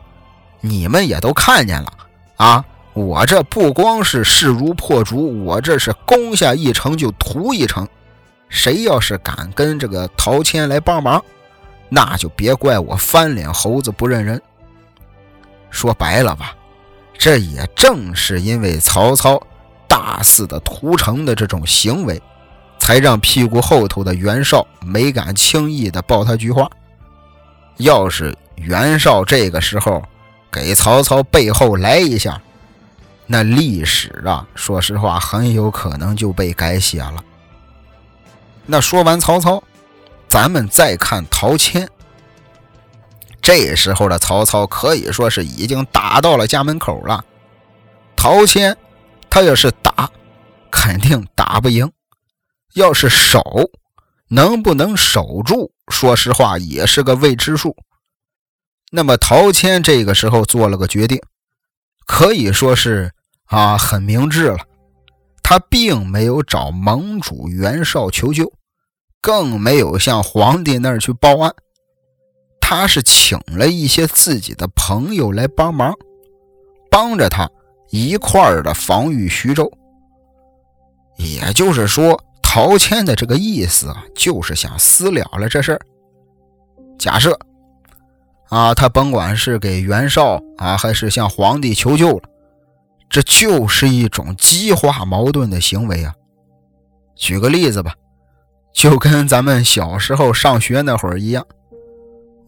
[0.61, 1.93] 你们也都看见了
[2.37, 2.65] 啊！
[3.07, 7.87] 我这不光是势如破竹，我这是攻下一城就屠一城。
[8.49, 11.23] 谁要是敢跟这个陶谦来帮忙，
[11.89, 14.41] 那就别怪我翻脸猴子不认人。
[15.71, 16.57] 说白了吧，
[17.17, 19.41] 这也正是因为曹操
[19.87, 22.21] 大肆的屠城的这种行为，
[22.79, 26.69] 才让屁股后头的袁绍没敢轻易的报他菊花。
[27.77, 30.03] 要是袁绍这个时候，
[30.51, 32.41] 给曹操背后来一下，
[33.31, 37.23] 那历史啊，说实话很有可能就被改写了。
[38.65, 39.63] 那说完曹操，
[40.29, 41.89] 咱们再看陶谦。
[43.43, 47.23] 这时候的曹操可以说是已经打到了家门口了。
[48.17, 48.77] 陶谦，
[49.29, 50.11] 他要是打，
[50.71, 51.87] 肯定打不赢；
[52.75, 53.43] 要是守，
[54.29, 57.77] 能不能守住，说实话也是个未知数。
[58.91, 61.21] 那么陶谦这个时候做了个决定，
[62.07, 63.13] 可以说是
[63.49, 64.59] 啊很明智了。
[65.43, 68.53] 他并没有找盟主袁绍求救，
[69.21, 71.55] 更没有向皇帝那儿去报案，
[72.61, 75.95] 他是请了一些自己的朋友来帮忙，
[76.91, 77.51] 帮着他
[77.91, 79.71] 一块儿的防御徐州。
[81.17, 85.81] 也就是说，陶谦的这个意思啊，就是想私了了这事儿。
[86.99, 87.39] 假设。
[88.51, 92.23] 啊，他甭管是给袁绍啊，还是向皇帝求救了，
[93.09, 96.15] 这就是一种激化矛盾的行为啊。
[97.17, 97.95] 举个例子吧，
[98.73, 101.45] 就跟咱们小时候上学那会儿一样。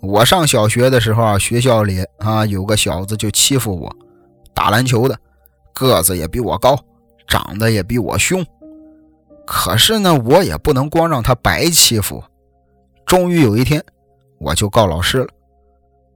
[0.00, 3.94] 我上小学的时候啊，学校里啊有个小子就欺负我，
[4.54, 5.18] 打篮球的，
[5.74, 6.78] 个子也比我高，
[7.26, 8.44] 长得也比我凶。
[9.46, 12.22] 可是呢，我也不能光让他白欺负。
[13.04, 13.82] 终于有一天，
[14.38, 15.28] 我就告老师了。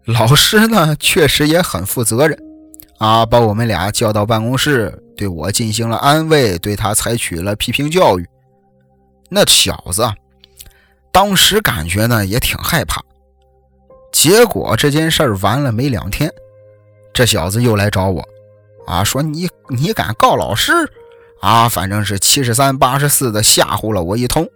[0.07, 2.38] 老师呢，确实也很负责任，
[2.98, 8.26] 啊，把我们俩叫到办公室，对我进行了安慰，对他采取了批评教育。
[9.28, 10.09] 那小子
[11.12, 13.02] 当时感觉呢也挺害怕。
[14.12, 16.33] 结果这件事儿完了没两天，
[17.12, 18.22] 这小子又来找我，
[18.87, 20.72] 啊，说你你敢告老师？
[21.40, 24.48] 啊，反正是七十三八十四的吓唬了我一通。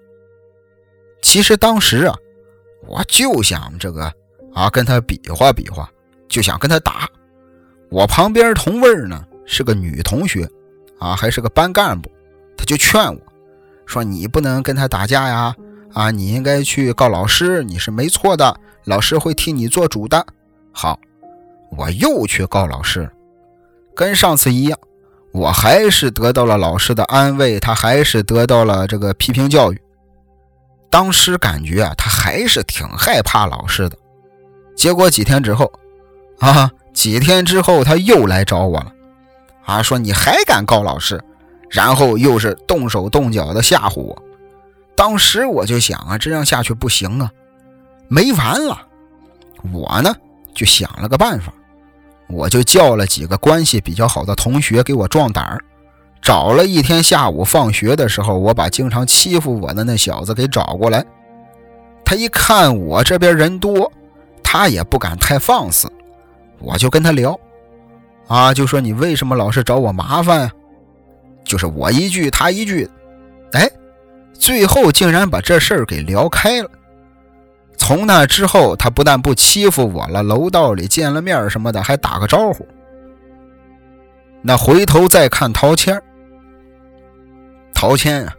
[1.21, 2.17] 其实当时啊，
[2.87, 4.13] 我就想这个。
[4.55, 5.89] 啊，跟他比划比划，
[6.29, 7.09] 就想跟他打。
[7.91, 10.49] 我旁边同位呢是个女同学，
[10.99, 12.11] 啊，还是个班干部，
[12.57, 13.21] 他就劝我
[13.87, 15.55] 说：“你不能跟他打架呀，
[15.95, 20.25] 啊，你应该去告老师，你是没错的，老师会替你做主的。”
[20.71, 21.01] 好，
[21.77, 23.11] 我又去告老师，
[23.95, 24.79] 跟上次一样，
[25.33, 29.81] 我还是得到了老师的安慰，他还是得到了这个批评教育。
[30.91, 33.97] 当时感觉啊，他还是挺害怕老师的。
[34.77, 35.73] 结果几天之后，
[36.39, 38.93] 啊，几天之后他又来找我了，
[39.65, 41.23] 啊，说你还敢告老师，
[41.71, 44.21] 然后又是动手动脚的吓唬我。
[44.97, 47.31] 当时我就想啊，这样下去不行啊，
[48.09, 48.77] 没完了。
[49.73, 50.15] 我呢
[50.53, 51.53] 就想了个办法，
[52.29, 55.63] 我就叫了几个关系比较好的同学给我壮胆儿，
[56.21, 61.05] 找了一天下午放学的时候，我把经常欺负我的那小子给找过来。
[62.05, 63.93] 他一看我这边人多。
[64.51, 65.93] 他也不敢太放肆，
[66.61, 67.39] 我就跟他聊，
[68.27, 70.51] 啊，就说你为什么老是找我麻烦？
[71.45, 72.89] 就是我一句他一句，
[73.53, 73.71] 哎，
[74.35, 76.69] 最后竟然把这事儿给聊开了。
[77.77, 82.67] 从那之后，他不但不欺负我了，楼道里见了面什么的还打个招呼。
[84.43, 86.01] 那回头再看陶谦，
[87.73, 88.35] 陶谦啊，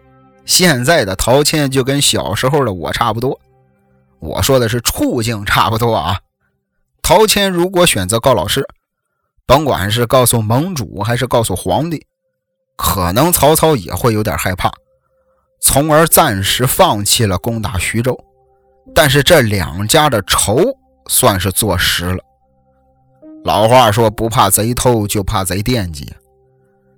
[0.45, 3.39] 现在的陶谦就跟小时候的我差不多。
[4.19, 6.19] 我说的是处境差不多啊。
[7.09, 8.63] 陶谦如果选择告老师，
[9.47, 12.05] 甭管是告诉盟主还是告诉皇帝，
[12.77, 14.71] 可能曹操也会有点害怕，
[15.59, 18.15] 从而暂时放弃了攻打徐州。
[18.93, 20.59] 但是这两家的仇
[21.07, 22.23] 算是坐实了。
[23.43, 26.13] 老话说，不怕贼偷，就怕贼惦记。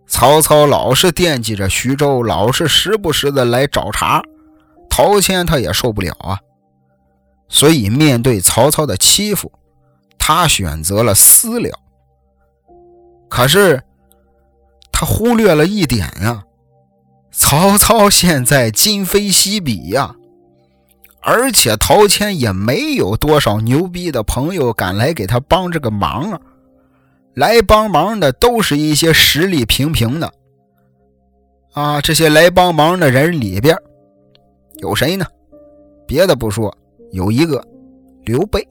[0.07, 4.21] 曹操老是惦记着徐州，老是时不时的来找茬，
[4.89, 6.37] 陶谦他也受不了啊。
[7.47, 9.49] 所以面对曹操的欺负，
[10.23, 11.71] 他选择了私了。
[13.27, 13.81] 可是
[14.91, 16.43] 他忽略了一点呀，
[17.31, 20.15] 曹操现在今非昔比呀，
[21.21, 26.39] 而且陶谦也没有多少牛逼的朋友敢来给他帮这个忙啊。
[27.33, 30.31] 来帮忙的都是一些实力平平的，
[31.73, 33.75] 啊，这些来帮忙的人里边
[34.75, 35.25] 有谁呢？
[36.05, 36.77] 别的不说，
[37.11, 37.65] 有一个
[38.25, 38.67] 刘备，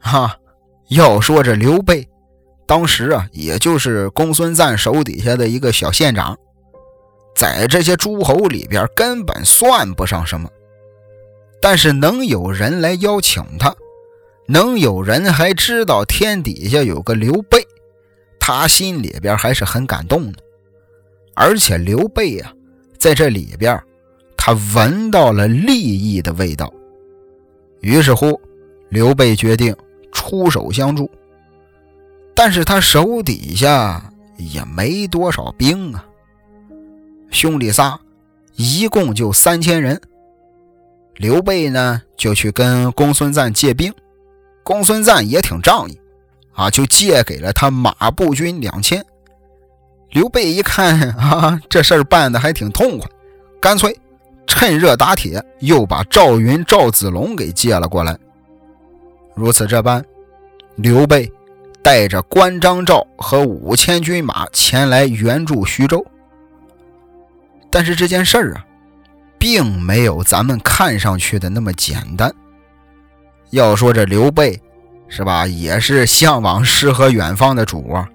[0.00, 0.36] 哈，
[0.88, 2.08] 要说这刘备，
[2.66, 6.36] 当时啊，也就是公孙瓒手底下的一个小县长，
[7.36, 10.48] 在这些诸侯里边根本算不上什么，
[11.60, 13.74] 但是能有人来邀请他。
[14.50, 17.58] 能有人还知道天底下有个刘备，
[18.40, 20.38] 他心里边还是很感动的。
[21.34, 22.50] 而且刘备呀，
[22.96, 23.78] 在这里边，
[24.38, 26.72] 他闻到了利益的味道。
[27.82, 28.40] 于是乎，
[28.88, 29.76] 刘备决定
[30.12, 31.10] 出手相助。
[32.34, 36.04] 但是他手底下也没多少兵啊，
[37.30, 37.98] 兄弟仨
[38.54, 40.00] 一共就三千人。
[41.16, 43.92] 刘备呢，就去跟公孙瓒借兵。
[44.62, 45.98] 公孙瓒也挺仗义，
[46.52, 49.04] 啊，就借给了他马步军两千。
[50.10, 53.10] 刘备一看啊，这事儿办的还挺痛快，
[53.60, 53.98] 干脆
[54.46, 58.16] 趁热打铁，又把赵云、赵子龙给借了过来。
[59.38, 60.04] 如此这般，
[60.74, 61.32] 刘备
[61.80, 66.04] 带着关张赵和五千军马前来援助徐州。
[67.70, 68.66] 但是这件事儿啊，
[69.38, 72.34] 并没有咱们看上去的那么简单。
[73.50, 74.60] 要说这刘备，
[75.06, 75.46] 是吧？
[75.46, 78.08] 也是向往诗和远方的主啊，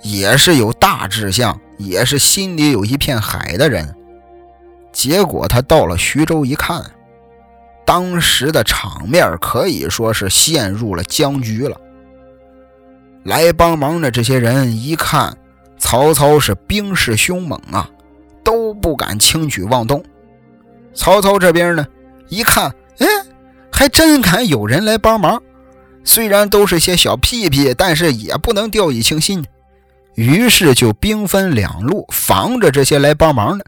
[0.00, 3.94] 也是有大志向，也是心里有一片海的人。
[4.90, 6.82] 结果他到了徐州一看，
[7.92, 11.78] 当时的场面可以说是陷入了僵局了。
[13.22, 15.36] 来帮忙的这些人一看
[15.76, 17.86] 曹操是兵势凶猛啊，
[18.42, 20.02] 都不敢轻举妄动。
[20.94, 21.86] 曹操这边呢，
[22.28, 23.06] 一看，哎。
[23.70, 25.42] 还真敢有人来帮忙，
[26.02, 29.44] 虽然都是些小屁屁，但是也不能掉以轻心。
[30.14, 33.66] 于是就兵分两路，防着这些来帮忙的。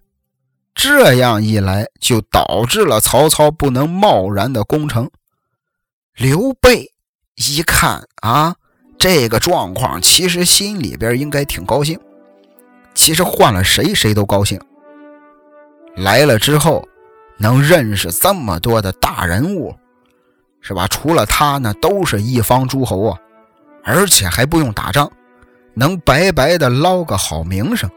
[0.75, 5.11] 这样一来，就导致了曹操不能贸然的攻城。
[6.17, 6.93] 刘备
[7.37, 8.57] 一看啊，
[8.99, 11.99] 这个状况，其实心里边应该挺高兴。
[12.95, 14.61] 其实换了谁，谁都高兴。
[15.97, 16.87] 来了之后，
[17.39, 19.75] 能认识这么多的大人物。
[20.67, 20.89] 是吧？
[20.89, 23.19] 除了他呢，都是一方诸侯啊，
[23.83, 25.13] 而且还不用打仗，
[25.75, 27.91] 能白白的捞个好名声。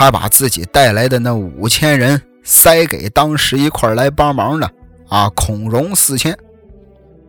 [0.00, 4.72] 他把自己带来的那五千人塞给当时一块来帮忙的
[5.10, 6.34] 啊，孔融四千，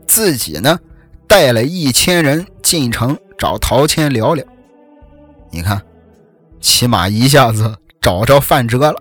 [0.07, 0.79] 自己呢
[1.27, 4.45] 带了一千人进城找陶谦聊聊。
[5.49, 5.81] 你看，
[6.61, 8.95] 起码一下子找着饭辙了。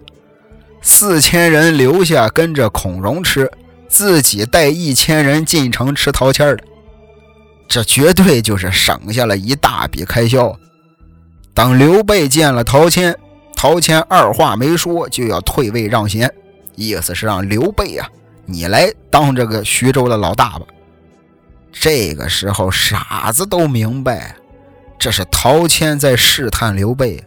[0.82, 3.48] 四千人留下跟着孔融吃。
[3.86, 6.64] 自己带一千人进城吃陶谦的，
[7.68, 10.58] 这绝对就是省下了一大笔开销。
[11.54, 13.16] 等刘备见了陶谦，
[13.62, 16.32] 陶谦二话没说就要退位让贤，
[16.76, 18.08] 意思是让刘备啊，
[18.46, 20.64] 你来当这个徐州的老大吧。
[21.70, 24.34] 这个时候，傻子都明白，
[24.98, 27.22] 这是陶谦在试探刘备。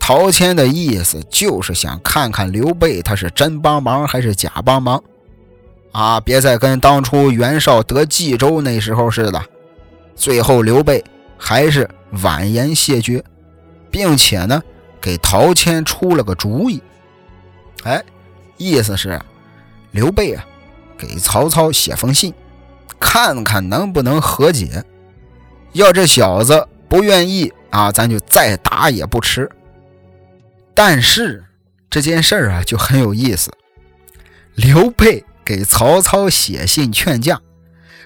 [0.00, 5.00] 陶谦的意思就是想看看刘备他是真帮忙还是假帮忙。
[5.92, 6.18] 啊！
[6.18, 9.40] 别再跟当初袁绍得冀州那时候似的，
[10.16, 11.04] 最后刘备
[11.38, 11.88] 还是
[12.24, 13.22] 婉言谢绝，
[13.88, 14.60] 并且呢，
[15.08, 16.82] 给陶谦出了个主意。
[17.84, 18.04] 哎，
[18.58, 19.18] 意思是
[19.90, 20.44] 刘备啊，
[20.98, 22.34] 给曹操写封信，
[23.00, 24.84] 看看能不能和解。
[25.72, 29.50] 要这小子不愿意啊，咱就再打也不迟。
[30.74, 31.42] 但是
[31.88, 33.50] 这件事儿啊，就很有意思，
[34.56, 35.24] 刘备。
[35.42, 37.40] 给曹操写信劝架，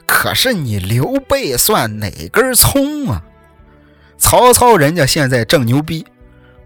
[0.06, 3.24] 可是你刘备算哪根葱啊？
[4.16, 6.06] 曹操人家现在正牛逼，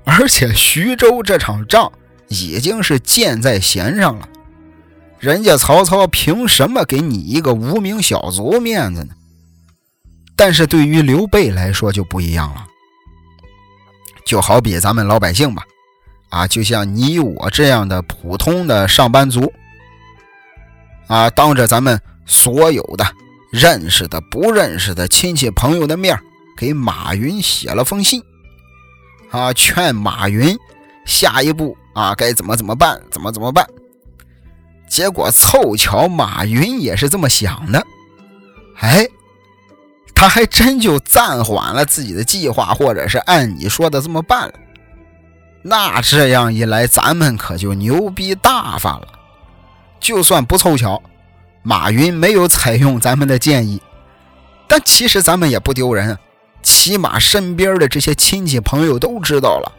[0.07, 1.92] 而且徐州这场仗
[2.28, 4.28] 已经是箭在弦上了，
[5.18, 9.12] 人家曹操凭什么给你一个无名小卒面子呢？
[10.34, 12.66] 但是对于刘备来说就不一样了，
[14.24, 15.64] 就好比咱们老百姓吧，
[16.30, 19.52] 啊，就像你我这样的普通的上班族。
[21.09, 21.30] 啊！
[21.30, 23.07] 当着咱们所有的
[23.52, 26.18] 认识的、不认识的亲戚朋友的面，
[26.59, 28.20] 给马云写了封信，
[29.31, 30.57] 啊，劝马云
[31.05, 33.66] 下一步啊该怎么怎么办，怎么怎么办。
[34.89, 37.85] 结果凑巧马云也是这么想的，
[38.79, 39.07] 哎，
[40.14, 44.55] 他还真就暂缓了自己的计划，或者是按你说的这么办了。
[45.62, 49.09] 那这样一来，咱们可就牛逼大发了。
[49.99, 51.03] 就算不凑巧，
[51.64, 53.83] 马云没有采用咱们的建议，
[54.68, 56.18] 但其实咱们也不丢人啊，
[56.67, 59.73] 起码身边的这些亲戚朋友都知道了。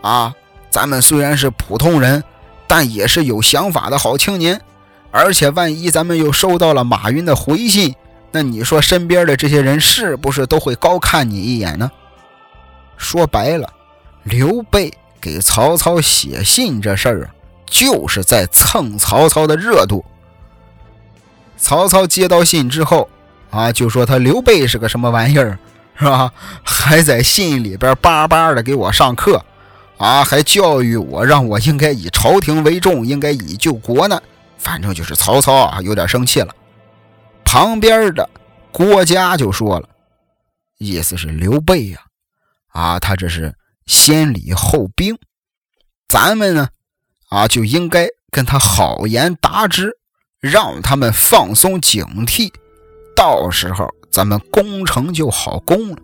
[0.00, 0.34] 啊，
[0.70, 2.24] 咱们虽然是普通人，
[2.66, 4.58] 但也是有想法的好青年。
[5.10, 7.94] 而且万一咱们又收到了马云的回信，
[8.32, 11.90] 那你说身边的这些人是不是都会高看你一眼呢？
[12.96, 13.70] 说白了，
[14.22, 14.92] 刘备。
[15.18, 17.34] 给曹操写信这事儿啊，
[17.66, 20.04] 就是在蹭曹操的热度。
[21.56, 23.08] 曹操接到信之后
[23.50, 25.58] 啊，就说他刘备是个什么玩意儿，
[25.98, 26.32] 是吧？
[26.62, 29.44] 还在信里边巴巴的给我上课
[29.98, 34.20] 啊，还教育我，让我应该以朝廷为重，应该以救国呢。
[34.58, 36.54] 反正就是曹操啊，有点生气了。
[37.44, 38.28] 旁边的
[38.72, 39.88] 郭嘉就说了，
[40.78, 41.98] 意思是刘备呀，
[42.68, 43.54] 啊，他这是。
[43.86, 45.16] 先礼后兵，
[46.08, 46.68] 咱们呢，
[47.28, 49.96] 啊，就应该跟他好言达之，
[50.40, 52.52] 让他们放松警惕，
[53.14, 55.96] 到时候咱们攻城就好攻了。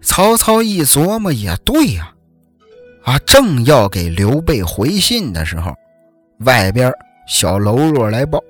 [0.00, 2.14] 曹操一琢磨，也对呀，
[3.04, 5.74] 啊，正要给刘备回信的时候，
[6.38, 6.90] 外边
[7.28, 8.42] 小喽啰来报，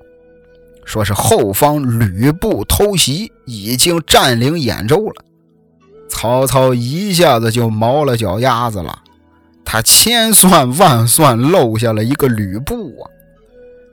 [0.85, 5.25] 说是后方吕布偷袭，已经占领兖州了。
[6.09, 9.03] 曹操一下子就毛了脚丫子了，
[9.65, 13.11] 他千算万算漏下了一个吕布啊！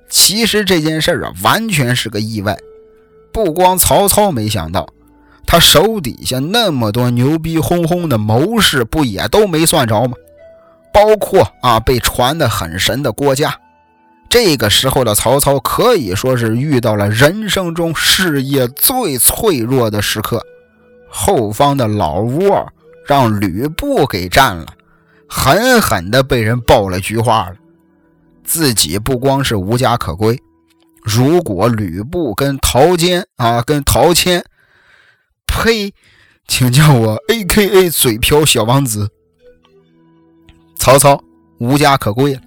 [0.10, 2.56] 其实这件事啊，完全是个意外。
[3.38, 4.88] 不光曹操没想到，
[5.46, 10.16] 他手底下那么多牛逼哄哄的谋士，不也都没算着吗？
[10.92, 13.56] 包括啊，被传的很神的郭嘉。
[14.28, 20.42] 这个时候的曹操可以说是遇到了人生中事业最脆弱的时刻。
[21.08, 22.68] 后方的老窝
[23.06, 24.66] 让吕布给占了，
[25.30, 27.56] 狠狠的被人爆了菊花了。
[28.44, 30.42] 自己不光是无家可归，
[31.10, 34.44] 如果吕布跟陶坚啊，跟陶谦，
[35.46, 35.94] 呸，
[36.50, 39.10] 请叫我 A.K.A 嘴瓢小王子。
[40.76, 41.24] 曹操
[41.60, 42.42] 无家可归了。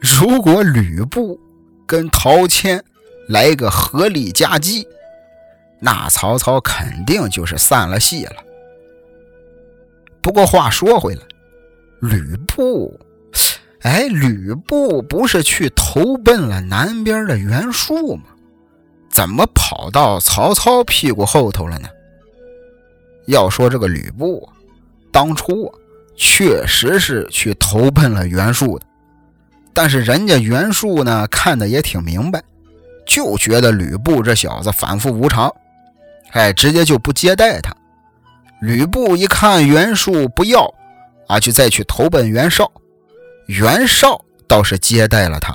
[0.00, 1.38] 如果吕布
[1.86, 2.82] 跟陶谦
[3.28, 4.88] 来个合力夹击。
[5.82, 8.36] 那曹操肯定就是散了戏了。
[10.22, 11.22] 不过话说回来，
[12.00, 12.98] 吕布，
[13.82, 18.24] 哎，吕布不是去投奔了南边的袁术吗？
[19.08, 21.88] 怎么跑到曹操屁股后头了呢？
[23.26, 24.52] 要说这个吕布啊，
[25.10, 25.74] 当初啊
[26.16, 28.84] 确实是去投奔了袁术的，
[29.72, 32.42] 但是人家袁术呢，看的也挺明白，
[33.06, 35.50] 就觉得吕布这小子反复无常。
[36.32, 37.74] 哎，直接就不接待他。
[38.60, 40.72] 吕布一看袁术不要，
[41.26, 42.70] 啊，就再去投奔袁绍。
[43.50, 45.52] 袁绍倒是接待了他，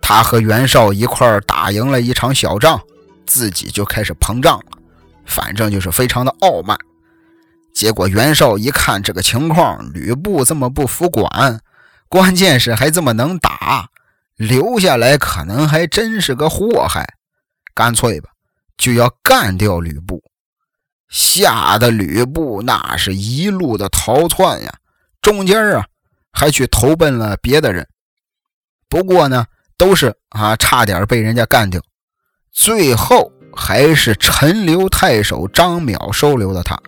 [0.00, 2.80] 他和袁绍一块打赢了一场小仗，
[3.26, 4.78] 自己就开始膨胀了，
[5.26, 6.78] 反正就是非常的傲慢。
[7.74, 11.60] 结果袁绍一看这个情况，吕布这么不服管，
[12.08, 13.86] 关键是还这么能打，
[14.36, 17.06] 留下来可能还真是个祸害，
[17.74, 18.30] 干脆吧。
[18.78, 20.22] 就要干掉吕布，
[21.10, 24.74] 吓得吕布那是一路的逃窜呀，
[25.20, 25.86] 中间啊
[26.34, 27.86] 还去投奔了别的人，
[28.90, 29.46] 不过呢
[29.78, 31.80] 都是啊差点被人家干掉，
[32.52, 36.78] 最后还是陈留太守张邈收留了他。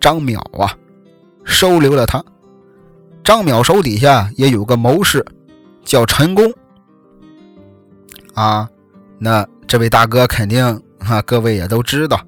[0.00, 0.76] 张邈啊，
[1.44, 2.22] 收留了他。
[3.24, 5.24] 张邈手底下也有个谋士，
[5.84, 6.52] 叫陈宫。
[8.34, 8.68] 啊，
[9.18, 9.46] 那。
[9.70, 12.20] 这位大哥肯定啊，各位也都知道，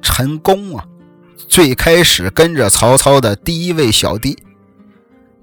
[0.00, 0.82] 陈宫啊，
[1.46, 4.34] 最开始跟着曹操的第一位小弟。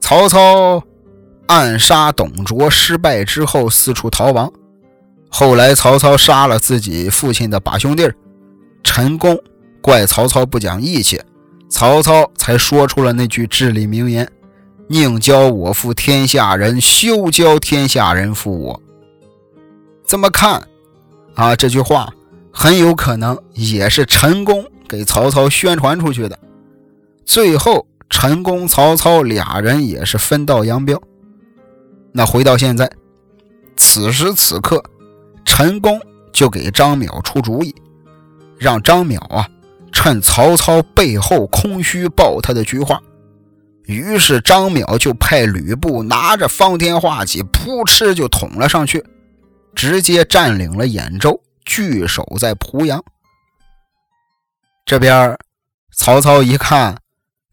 [0.04, 0.84] 曹操
[1.48, 4.52] 暗杀董卓失败之后，四处逃亡。
[5.30, 8.12] 后来曹操杀了自己父亲的把兄弟
[8.84, 9.42] 陈宫，
[9.82, 11.22] 怪曹操不讲义气，
[11.70, 14.30] 曹操才说出了那句至理名言
[14.90, 18.82] ：“宁教我负天下人，休教天下人负我。”
[20.06, 20.62] 这么看。
[21.36, 22.14] 啊，这句话
[22.52, 26.38] 很有可能也是陈宫给曹操宣传出去的。
[27.26, 31.02] 最后，陈宫、曹操俩人也是分道扬镳。
[32.12, 32.88] 那回到现在，
[33.76, 34.82] 此时此刻，
[35.44, 36.00] 陈宫
[36.32, 37.74] 就给张邈出主意，
[38.56, 39.50] 让张邈啊
[39.92, 43.02] 趁曹操背后空虚报他的菊花。
[43.86, 49.04] 于是张邈就派吕布拿着方天画戟，扑哧就捅了上去，
[49.74, 53.04] 直接占领了兖州，据守在濮阳。
[54.86, 55.36] 这边
[55.98, 56.96] 曹操一看，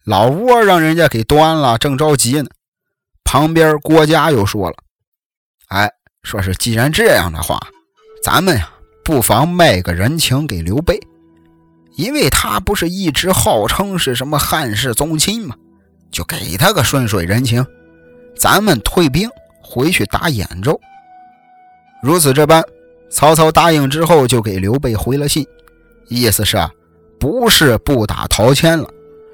[0.04, 2.48] 老窝让人家给端了，正着急呢。
[3.24, 4.76] 旁边郭嘉又说了
[5.68, 5.90] ：“哎，
[6.22, 7.60] 说是既然这样的话，
[8.22, 8.70] 咱们呀，
[9.04, 10.98] 不妨卖个人情给刘备，
[11.96, 15.54] 因为他不是一直号称是什么汉室宗亲吗？”
[16.10, 17.64] 就给他个顺水人情，
[18.36, 19.30] 咱们退兵
[19.62, 20.80] 回去打兖州。
[22.02, 22.64] 如此这般，
[23.12, 25.46] 曹操答应之后，就给刘备回了信，
[26.08, 26.68] 意思是啊，
[27.20, 28.90] 不是不打陶谦了，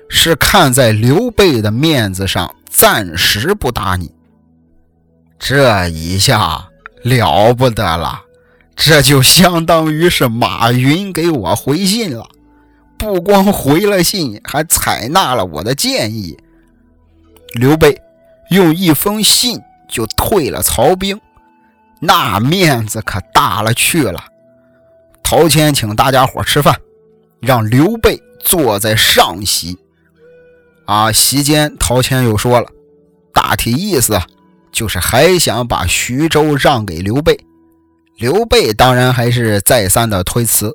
[0.08, 4.12] 是看在刘备的面子上，暂时不打你。
[5.38, 6.68] 这一下
[7.02, 8.22] 了不得了，
[8.74, 12.26] 这就相当于是马云给我回信了，
[12.96, 16.36] 不光回了信，还采纳了我的建议。
[17.52, 18.00] 刘备
[18.50, 21.20] 用一封信就退了曹兵，
[22.00, 24.24] 那面子可大了去了。
[25.22, 26.74] 陶谦请大家伙吃饭，
[27.40, 29.76] 让刘备坐在上席。
[30.86, 32.70] 啊，席间陶谦又说了，
[33.32, 34.20] 大体意思
[34.72, 37.38] 就是还想把徐州让给刘备。
[38.16, 40.74] 刘备当然还是再三的推辞。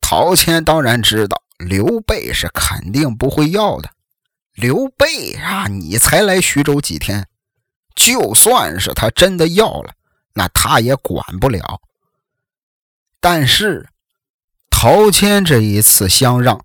[0.00, 3.90] 陶谦当然知道刘备是肯定不会要的。
[4.54, 7.26] 刘备啊，你才来徐州几天，
[7.94, 9.94] 就算是他真的要了，
[10.34, 11.80] 那他也管不了。
[13.18, 13.88] 但是
[14.68, 16.64] 陶谦这一次相让，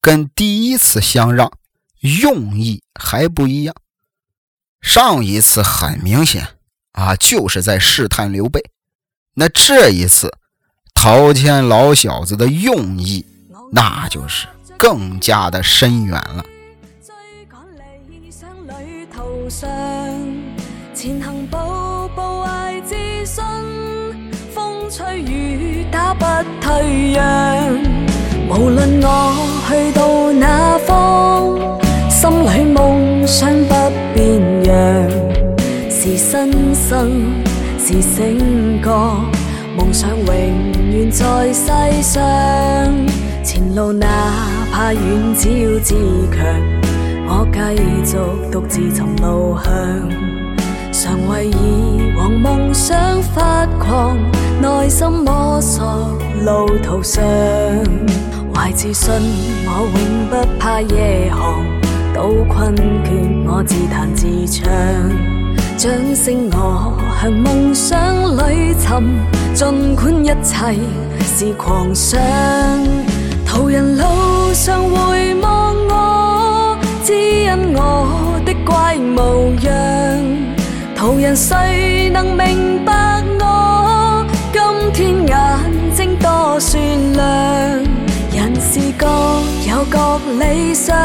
[0.00, 1.50] 跟第一次相让
[2.02, 3.74] 用意还不一样。
[4.80, 6.46] 上一次很明显
[6.92, 8.60] 啊，就是在试探刘备。
[9.34, 10.30] 那这一次，
[10.94, 13.24] 陶谦老小子的用意，
[13.72, 14.46] 那就是
[14.76, 16.44] 更加的深远了。
[24.54, 26.24] 风吹雨打不
[26.60, 27.22] 退让。
[28.50, 31.80] 无论我去到哪方，
[32.22, 33.74] 心里梦想不
[34.14, 35.10] 变样。
[35.90, 37.10] 是新生，
[37.76, 38.90] 是醒觉，
[39.76, 40.26] 梦想永
[40.92, 42.22] 远在世上。
[43.42, 44.06] 前路哪
[44.70, 45.02] 怕远，
[45.36, 45.96] 只要自
[46.30, 46.46] 强。
[47.26, 47.58] 我继
[48.08, 48.16] 续
[48.52, 49.72] 独自寻路向，
[50.92, 54.16] 常为以往梦想发狂，
[54.60, 55.84] 内心摸索
[56.44, 57.20] 路途上，
[58.54, 59.12] 怀自信
[59.66, 61.64] 我永不怕夜航，
[62.22, 64.70] 到困倦我自弹自唱，
[65.76, 67.98] 掌声我向梦想
[68.36, 69.02] 里寻，
[69.52, 70.78] 尽管一切
[71.26, 72.20] 是狂想，
[73.44, 74.04] 途人路
[74.54, 76.78] 上回望我。
[77.02, 79.74] 只因我的怪模样，
[80.94, 84.24] 途人谁能明白我？
[84.52, 86.78] 今天眼睛多雪
[87.16, 87.24] 亮，
[88.32, 89.08] 人是各
[89.68, 90.96] 有各理想，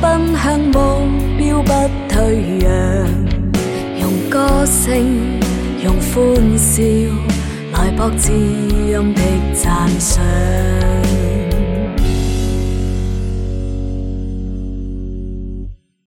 [0.00, 1.72] 奔向目标不
[2.08, 2.70] 退让，
[4.00, 4.94] 用歌声，
[5.82, 6.82] 用欢笑
[7.72, 9.20] 来博知音的
[9.54, 10.97] 赞赏。